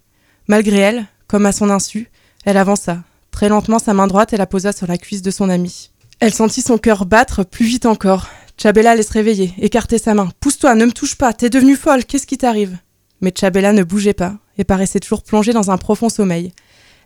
[0.47, 2.09] Malgré elle, comme à son insu,
[2.45, 3.03] elle avança.
[3.31, 5.91] Très lentement, sa main droite, elle la posa sur la cuisse de son ami.
[6.19, 8.27] Elle sentit son cœur battre plus vite encore.
[8.57, 10.29] Chabella allait se réveiller, écarter sa main.
[10.39, 12.77] Pousse-toi, ne me touche pas, t'es devenue folle, qu'est-ce qui t'arrive?
[13.21, 16.53] Mais Chabella ne bougeait pas et paraissait toujours plongée dans un profond sommeil.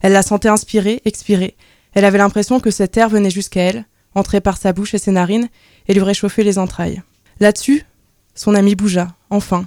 [0.01, 1.55] Elle la sentait inspirer, expirer.
[1.93, 3.85] Elle avait l'impression que cet air venait jusqu'à elle,
[4.15, 5.49] entrait par sa bouche et ses narines,
[5.87, 7.01] et lui réchauffait les entrailles.
[7.39, 7.85] Là-dessus,
[8.35, 9.65] son amie bougea, enfin.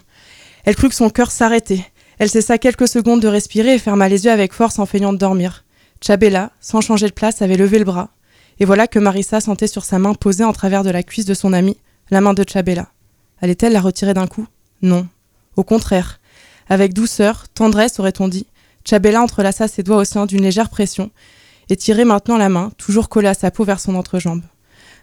[0.65, 1.85] Elle crut que son cœur s'arrêtait.
[2.19, 5.19] Elle cessa quelques secondes de respirer et ferma les yeux avec force en feignant de
[5.19, 5.65] dormir.
[6.05, 8.11] Chabella, sans changer de place, avait levé le bras.
[8.59, 11.35] Et voilà que Marissa sentait sur sa main posée en travers de la cuisse de
[11.35, 11.77] son amie
[12.11, 12.89] la main de Chabella.
[13.41, 14.47] Allait-elle la retirer d'un coup?
[14.83, 15.09] Non.
[15.57, 16.21] Au contraire.
[16.69, 18.47] Avec douceur, tendresse, aurait-on dit,
[18.85, 21.11] Chabella entrelaça ses doigts au sein d'une légère pression
[21.69, 24.43] et tirait maintenant la main, toujours collée à sa peau vers son entrejambe.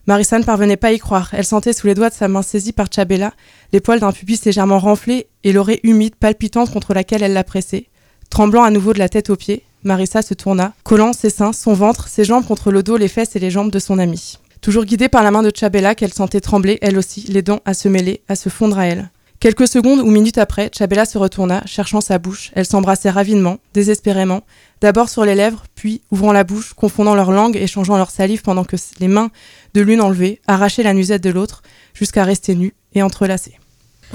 [0.06, 1.30] Marissa ne parvenait pas à y croire.
[1.34, 3.32] Elle sentait sous les doigts de sa main saisie par Chabella
[3.72, 7.88] les poils d'un pubis légèrement renflé et l'oreille humide, palpitante contre laquelle elle la pressait.
[8.30, 11.74] Tremblant à nouveau de la tête aux pieds, Marissa se tourna, collant ses seins, son
[11.74, 14.38] ventre, ses jambes contre le dos, les fesses et les jambes de son amie.
[14.62, 17.74] Toujours guidée par la main de Chabella qu'elle sentait trembler, elle aussi, les dents à
[17.74, 19.10] se mêler, à se fondre à elle.
[19.43, 22.51] Quelques secondes ou minutes après, Chabella se retourna, cherchant sa bouche.
[22.55, 24.43] Elles s'embrassaient rapidement, désespérément,
[24.79, 28.63] d'abord sur les lèvres, puis ouvrant la bouche, confondant leurs langues, échangeant leur salive pendant
[28.63, 29.31] que les mains
[29.73, 31.61] de l'une enlevaient, arrachaient la nuisette de l'autre,
[31.93, 33.59] jusqu'à rester nues et entrelacées.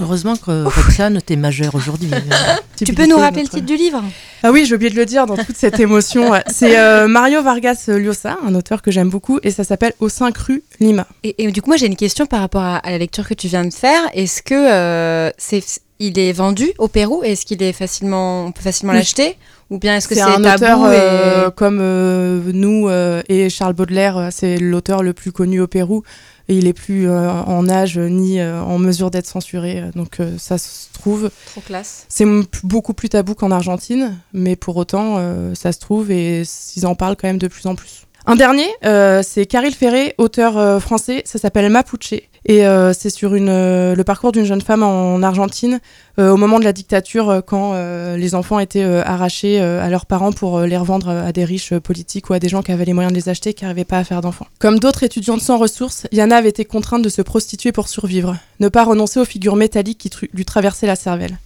[0.01, 2.11] Heureusement que Roxane, t'es majeure aujourd'hui.
[2.77, 4.01] Tu peux nous rappeler le titre du livre
[4.45, 6.31] Ah oui, j'ai oublié de le dire dans toute cette émotion.
[6.47, 10.31] C'est euh, Mario Vargas Llosa, un auteur que j'aime beaucoup, et ça s'appelle Au sein
[10.31, 11.07] cru Lima.
[11.25, 13.35] Et, et du coup, moi, j'ai une question par rapport à, à la lecture que
[13.35, 14.01] tu viens de faire.
[14.15, 15.65] Est-ce que euh, c'est,
[15.99, 19.01] il est vendu au Pérou Est-ce qu'il est facilement, on peut facilement Oui.
[19.01, 19.37] l'acheter?
[19.71, 23.51] Ou bien est-ce que c'est, un tabou auteur et- euh, comme euh, nous euh, et
[23.51, 26.05] Charles Baudelaire, c'est l'auteur le plus connu au Pérou.
[26.49, 29.85] Et il est plus euh, en âge ni euh, en mesure d'être censuré.
[29.95, 31.31] Donc euh, ça se trouve.
[31.47, 32.07] Trop classe.
[32.09, 32.27] C'est
[32.65, 35.17] beaucoup plus tabou qu'en Argentine, mais pour autant,
[35.55, 36.43] ça se trouve et
[36.77, 38.09] ils en parlent quand même de plus en plus.
[38.31, 42.13] Un dernier, euh, c'est Caril Ferré, auteur euh, français, ça s'appelle Mapuche.
[42.51, 45.81] Et euh, c'est sur euh, le parcours d'une jeune femme en Argentine
[46.19, 47.75] euh, au moment de la dictature, quand
[48.17, 52.33] les enfants étaient arrachés à leurs parents pour les revendre à des riches politiques ou
[52.33, 54.05] à des gens qui avaient les moyens de les acheter et qui n'arrivaient pas à
[54.05, 54.47] faire d'enfants.
[54.59, 58.69] Comme d'autres étudiantes sans ressources, Yana avait été contrainte de se prostituer pour survivre, ne
[58.69, 61.39] pas renoncer aux figures métalliques qui lui traversaient la cervelle.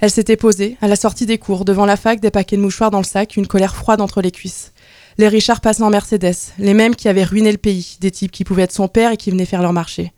[0.00, 2.90] Elle s'était posée, à la sortie des cours, devant la fac, des paquets de mouchoirs
[2.90, 4.72] dans le sac, une colère froide entre les cuisses.
[5.18, 8.44] Les Richards passaient en Mercedes, les mêmes qui avaient ruiné le pays, des types qui
[8.44, 10.12] pouvaient être son père et qui venaient faire leur marché.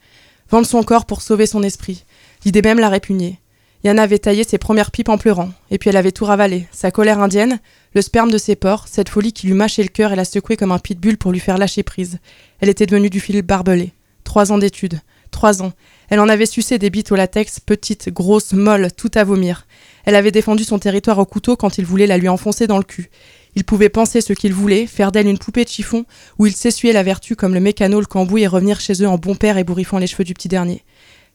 [0.53, 2.05] Vendre son corps pour sauver son esprit.
[2.45, 3.39] L'idée même la répugnait.
[3.85, 6.69] Yana avait taillé ses premières pipes en pleurant, et puis elle avait tout ravalé.
[6.73, 7.59] Sa colère indienne,
[7.95, 10.59] le sperme de ses porcs, cette folie qui lui mâchait le cœur et la secouait
[10.59, 12.19] comme un pitbull pour lui faire lâcher prise.
[12.61, 13.95] Elle était devenue du fil barbelé.
[14.25, 15.01] Trois ans d'études.
[15.31, 15.73] Trois ans.
[16.11, 19.67] Elle en avait sucé des bites au latex, petites, grosses, molles, tout à vomir.
[20.05, 22.85] Elle avait défendu son territoire au couteau quand il voulait la lui enfoncer dans le
[22.85, 23.09] cul.
[23.55, 26.05] Il pouvait penser ce qu'il voulait, faire d'elle une poupée de chiffon,
[26.39, 29.19] où il s'essuyait la vertu comme le mécano le cambouis et revenir chez eux en
[29.19, 30.83] bon père et bourriffant les cheveux du petit dernier.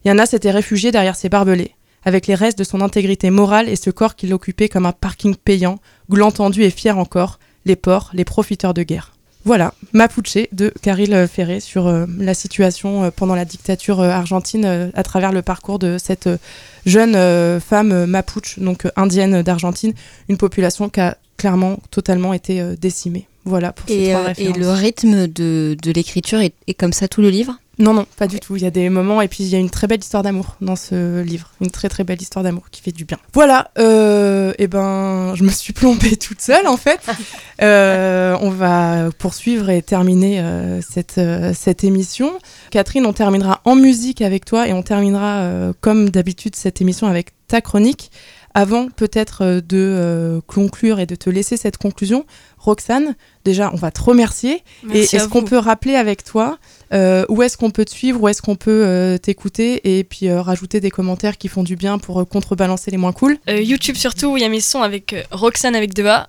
[0.06, 3.90] Yana s'était réfugiée derrière ses barbelés, avec les restes de son intégrité morale et ce
[3.90, 8.26] corps qu'il occupait comme un parking payant, gland tendu et fier encore, les porcs, les
[8.26, 9.14] profiteurs de guerre.
[9.48, 14.92] Voilà, Mapuche de Caril Ferré sur euh, la situation euh, pendant la dictature euh, argentine
[14.94, 16.30] à travers le parcours de cette
[16.86, 19.94] jeune femme Mapuche, donc indienne d'Argentine,
[20.28, 23.28] une population qui a clairement totalement été euh, décimée.
[23.46, 24.58] Voilà pour ces Et, trois euh, et références.
[24.58, 27.58] le rythme de, de l'écriture est, est comme ça tout le livre?
[27.80, 28.56] Non, non, pas du tout.
[28.56, 30.56] Il y a des moments et puis il y a une très belle histoire d'amour
[30.62, 31.52] dans ce livre.
[31.62, 33.18] Une très très belle histoire d'amour qui fait du bien.
[33.34, 37.00] Voilà, euh, et ben je me suis plombée toute seule en fait.
[37.62, 41.22] Euh, on va poursuivre et terminer euh, cette,
[41.54, 42.32] cette émission.
[42.72, 47.30] Catherine, on terminera en musique avec toi et on terminera comme d'habitude cette émission avec
[47.48, 48.12] ta chronique.
[48.58, 52.26] Avant peut-être euh, de euh, conclure et de te laisser cette conclusion,
[52.58, 54.64] Roxane, déjà on va te remercier.
[54.82, 56.58] Merci et est-ce qu'on peut rappeler avec toi
[56.92, 60.28] euh, où est-ce qu'on peut te suivre, où est-ce qu'on peut euh, t'écouter et puis
[60.28, 63.38] euh, rajouter des commentaires qui font du bien pour contrebalancer les moins cool?
[63.48, 66.28] YouTube surtout, où il y a mes sons avec Roxane avec deux A.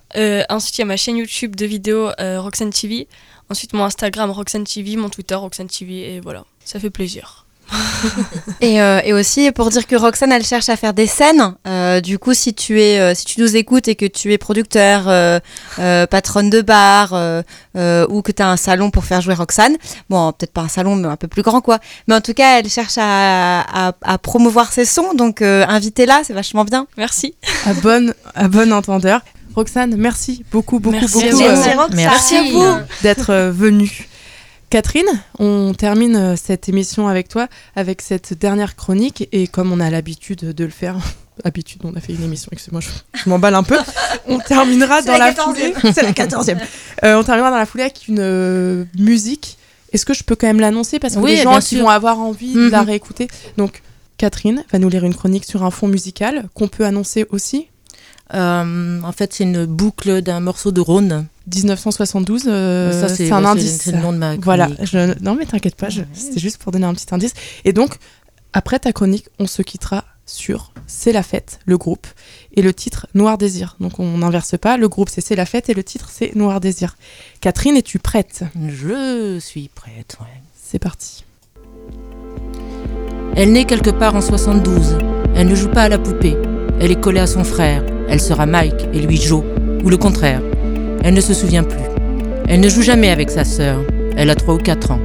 [0.49, 3.07] Ensuite, il y a ma chaîne YouTube de vidéos Roxane TV.
[3.49, 6.15] Ensuite, mon Instagram Roxane TV, mon Twitter Roxane TV.
[6.15, 7.47] Et voilà, ça fait plaisir.
[8.61, 11.53] Et, euh, et aussi pour dire que Roxane elle cherche à faire des scènes.
[11.67, 14.37] Euh, du coup si tu es euh, si tu nous écoutes et que tu es
[14.37, 15.39] producteur, euh,
[15.79, 17.41] euh, patronne de bar euh,
[17.77, 19.77] euh, ou que tu as un salon pour faire jouer Roxane,
[20.09, 21.79] bon peut-être pas un salon mais un peu plus grand quoi.
[22.07, 26.21] Mais en tout cas elle cherche à, à, à promouvoir ses sons donc euh, invitez-la
[26.25, 26.87] c'est vachement bien.
[26.97, 27.35] Merci.
[27.65, 29.21] à bon, à bon entendeur.
[29.55, 31.61] Roxane, merci beaucoup, beaucoup, Merci beaucoup à vous.
[31.81, 31.95] euh, Merci.
[31.95, 32.77] Merci à vous.
[33.03, 34.07] d'être euh, venue.
[34.69, 35.07] Catherine,
[35.39, 39.27] on termine euh, cette émission avec toi, avec cette dernière chronique.
[39.31, 40.97] Et comme on a l'habitude de le faire,
[41.43, 42.89] habitude, on a fait une émission, excusez-moi, je,
[43.23, 43.77] je m'emballe un peu.
[44.27, 45.73] On terminera dans la foulée.
[45.73, 45.91] 14e.
[45.93, 46.57] C'est la 14e.
[47.03, 49.57] Euh, on terminera dans la foulée avec une euh, musique.
[49.91, 50.99] Est-ce que je peux quand même l'annoncer?
[50.99, 52.69] Parce que Oui, les gens qui vont avoir envie de Mhm.
[52.69, 53.27] la réécouter.
[53.57, 53.81] Donc,
[54.19, 57.67] Catherine va nous lire une chronique sur un fond musical qu'on peut annoncer aussi.
[58.33, 61.25] Euh, en fait, c'est une boucle d'un morceau de Rhône.
[61.53, 63.79] 1972, euh, c'est- un indice.
[63.81, 64.85] c'est le nom de ma Voilà, chronique.
[64.91, 65.23] je...
[65.23, 67.33] non mais t'inquiète pas, c'était juste pour donner un petit indice.
[67.65, 67.95] Et donc,
[68.53, 72.05] après ta chronique, on se quittera sur C'est la fête, le groupe,
[72.53, 73.77] et le titre Noir Désir.
[73.79, 76.59] Donc on n'inverse pas, le groupe c'est C'est la fête et le titre c'est Noir
[76.59, 76.97] Désir.
[77.41, 78.43] Catherine, es-tu prête?
[78.67, 80.27] Je suis prête, ouais.
[80.61, 81.23] C'est parti.
[83.35, 84.97] Elle naît quelque part en 72.
[85.35, 86.37] Elle ne joue pas à la poupée.
[86.79, 87.83] Elle est collée à son frère.
[88.09, 89.43] Elle sera Mike et lui Joe.
[89.83, 90.41] Ou le contraire.
[91.03, 91.83] Elle ne se souvient plus.
[92.47, 93.79] Elle ne joue jamais avec sa sœur.
[94.17, 94.99] Elle a 3 ou 4 ans.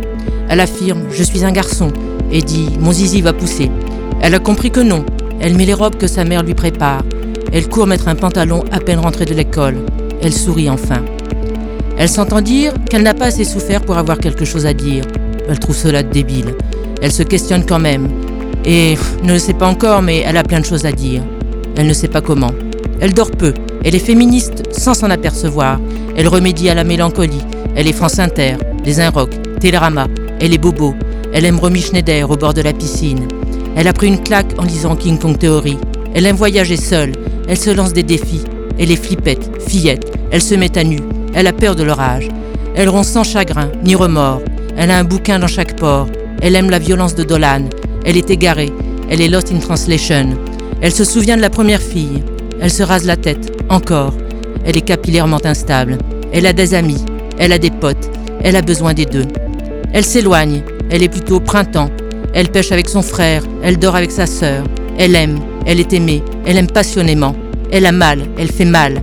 [0.49, 1.93] Elle affirme Je suis un garçon
[2.33, 3.71] et dit Mon zizi va pousser.
[4.21, 5.05] Elle a compris que non.
[5.41, 7.03] Elle met les robes que sa mère lui prépare.
[7.53, 9.77] Elle court mettre un pantalon à peine rentrée de l'école.
[10.23, 11.05] Elle sourit enfin.
[11.99, 15.05] Elle s'entend dire qu'elle n'a pas assez souffert pour avoir quelque chose à dire.
[15.49, 16.55] Elle trouve cela débile.
[17.03, 18.09] Elle se questionne quand même.
[18.65, 21.23] Et ne le sait pas encore, mais elle a plein de choses à dire.
[21.77, 22.53] Elle ne sait pas comment.
[23.01, 23.55] Elle dort peu.
[23.85, 25.81] Elle est féministe sans s'en apercevoir.
[26.17, 27.43] Elle remédie à la mélancolie.
[27.77, 29.31] Elle est France Inter, Les Inrock,
[29.61, 30.07] Télérama.
[30.41, 30.95] Elle est bobo.
[31.33, 33.27] Elle aime Romy Schneider au bord de la piscine.
[33.77, 35.77] Elle a pris une claque en lisant King Kong Theory.
[36.15, 37.13] Elle aime voyager seule.
[37.49, 38.45] Elle se lance des défis.
[38.79, 40.13] Elle est flippette, fillette.
[40.31, 41.01] Elle se met à nu.
[41.35, 42.29] Elle a peur de l'orage.
[42.77, 44.43] Elle ronce sans chagrin, ni remords.
[44.77, 46.09] Elle a un bouquin dans chaque port.
[46.41, 47.69] Elle aime la violence de Dolan.
[48.05, 48.73] Elle est égarée.
[49.11, 50.37] Elle est lost in translation.
[50.81, 52.23] Elle se souvient de la première fille.
[52.65, 54.15] Elle se rase la tête, encore.
[54.65, 55.99] Elle est capillairement instable.
[56.33, 57.05] Elle a des amis.
[57.39, 58.11] Elle a des potes.
[58.43, 59.27] Elle a besoin des deux.
[59.93, 60.63] Elle s'éloigne.
[60.89, 61.91] Elle est plutôt printemps.
[62.33, 63.43] Elle pêche avec son frère.
[63.63, 64.65] Elle dort avec sa sœur.
[64.97, 65.41] Elle aime.
[65.67, 66.23] Elle est aimée.
[66.47, 67.37] Elle aime passionnément.
[67.71, 68.21] Elle a mal.
[68.39, 69.03] Elle fait mal.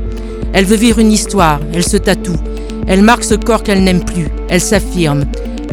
[0.53, 1.59] Elle veut vivre une histoire.
[1.71, 2.39] Elle se tatoue.
[2.87, 4.29] Elle marque ce corps qu'elle n'aime plus.
[4.49, 5.25] Elle s'affirme.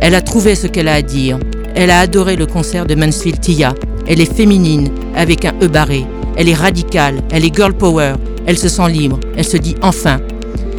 [0.03, 1.39] Elle a trouvé ce qu'elle a à dire.
[1.75, 3.73] Elle a adoré le concert de Mansfield Tia.
[4.07, 6.05] Elle est féminine, avec un E barré.
[6.39, 8.15] Elle est radicale, elle est girl power.
[8.47, 10.21] Elle se sent libre, elle se dit enfin.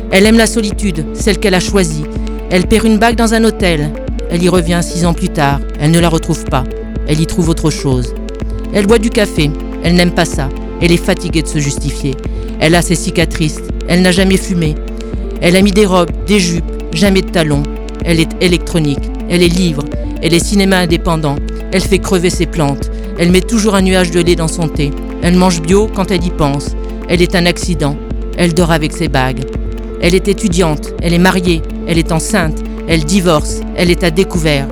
[0.10, 2.06] Elle aime la solitude, celle qu'elle a choisie.
[2.50, 3.92] Elle perd une bague dans un hôtel.
[4.32, 5.60] Elle y revient six ans plus tard.
[5.82, 6.64] Elle ne la retrouve pas.
[7.08, 8.16] Elle y trouve autre chose.
[8.74, 9.52] Elle boit du café.
[9.84, 10.48] Elle n'aime pas ça.
[10.82, 12.16] Elle est fatiguée de se justifier.
[12.62, 13.60] Elle a ses cicatrices.
[13.90, 14.76] Elle n'a jamais fumé.
[15.42, 17.64] Elle a mis des robes, des jupes, jamais de talons.
[18.06, 19.12] Elle est électronique.
[19.30, 19.84] Elle est libre.
[20.22, 21.36] Elle est cinéma indépendant.
[21.74, 22.90] Elle fait crever ses plantes.
[23.18, 24.92] Elle met toujours un nuage de lait dans son thé.
[25.22, 26.76] Elle mange bio quand elle y pense.
[27.08, 27.98] Elle est un accident.
[28.38, 29.44] Elle dort avec ses bagues.
[30.02, 30.94] Elle est étudiante.
[31.02, 31.62] Elle est mariée.
[31.88, 32.58] Elle est enceinte.
[32.88, 33.62] Elle divorce.
[33.76, 34.68] Elle est à découvert.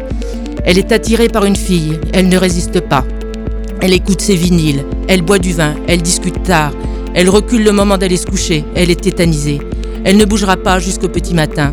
[0.63, 1.99] Elle est attirée par une fille.
[2.13, 3.03] Elle ne résiste pas.
[3.81, 4.85] Elle écoute ses vinyles.
[5.07, 5.75] Elle boit du vin.
[5.87, 6.71] Elle discute tard.
[7.13, 8.63] Elle recule le moment d'aller se coucher.
[8.75, 9.59] Elle est tétanisée.
[10.05, 11.71] Elle ne bougera pas jusqu'au petit matin.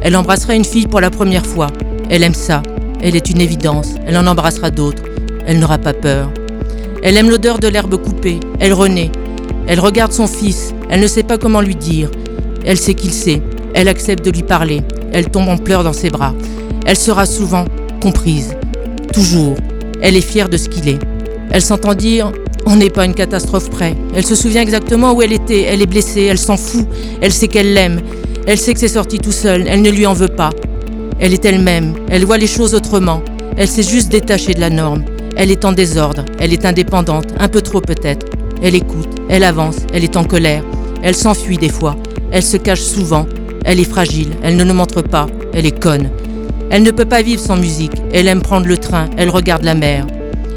[0.00, 1.68] Elle embrassera une fille pour la première fois.
[2.08, 2.62] Elle aime ça.
[3.02, 3.94] Elle est une évidence.
[4.06, 5.02] Elle en embrassera d'autres.
[5.46, 6.30] Elle n'aura pas peur.
[7.04, 8.40] Elle aime l'odeur de l'herbe coupée.
[8.60, 9.10] Elle renaît.
[9.66, 10.74] Elle regarde son fils.
[10.88, 12.10] Elle ne sait pas comment lui dire.
[12.64, 13.42] Elle sait qu'il sait.
[13.74, 14.80] Elle accepte de lui parler.
[15.12, 16.34] Elle tombe en pleurs dans ses bras.
[16.86, 17.66] Elle sera souvent
[18.00, 18.56] comprise.
[19.12, 19.54] Toujours.
[20.00, 20.98] Elle est fière de ce qu'il est.
[21.50, 22.32] Elle s'entend dire
[22.64, 23.94] On n'est pas une catastrophe près.
[24.16, 25.64] Elle se souvient exactement où elle était.
[25.64, 26.22] Elle est blessée.
[26.22, 26.86] Elle s'en fout.
[27.20, 28.00] Elle sait qu'elle l'aime.
[28.46, 29.66] Elle sait que c'est sorti tout seul.
[29.68, 30.50] Elle ne lui en veut pas.
[31.20, 31.96] Elle est elle-même.
[32.08, 33.22] Elle voit les choses autrement.
[33.58, 35.04] Elle s'est juste détachée de la norme.
[35.36, 36.24] Elle est en désordre.
[36.38, 37.26] Elle est indépendante.
[37.38, 38.26] Un peu trop peut-être.
[38.62, 39.08] Elle écoute.
[39.28, 39.78] Elle avance.
[39.92, 40.62] Elle est en colère.
[41.02, 41.96] Elle s'enfuit des fois.
[42.30, 43.26] Elle se cache souvent.
[43.64, 44.30] Elle est fragile.
[44.42, 45.26] Elle ne le montre pas.
[45.52, 46.10] Elle est conne.
[46.70, 48.00] Elle ne peut pas vivre sans musique.
[48.12, 49.08] Elle aime prendre le train.
[49.16, 50.06] Elle regarde la mer.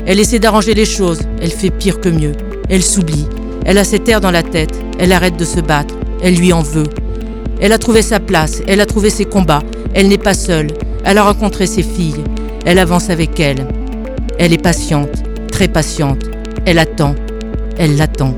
[0.05, 1.21] Elle essaie d'arranger les choses.
[1.41, 2.33] Elle fait pire que mieux.
[2.69, 3.27] Elle s'oublie.
[3.65, 4.79] Elle a cet air dans la tête.
[4.99, 5.95] Elle arrête de se battre.
[6.21, 6.87] Elle lui en veut.
[7.59, 8.61] Elle a trouvé sa place.
[8.67, 9.63] Elle a trouvé ses combats.
[9.93, 10.67] Elle n'est pas seule.
[11.03, 12.23] Elle a rencontré ses filles.
[12.65, 13.67] Elle avance avec elles.
[14.39, 16.23] Elle est patiente, très patiente.
[16.65, 17.15] Elle attend.
[17.79, 18.35] Elle l'attend.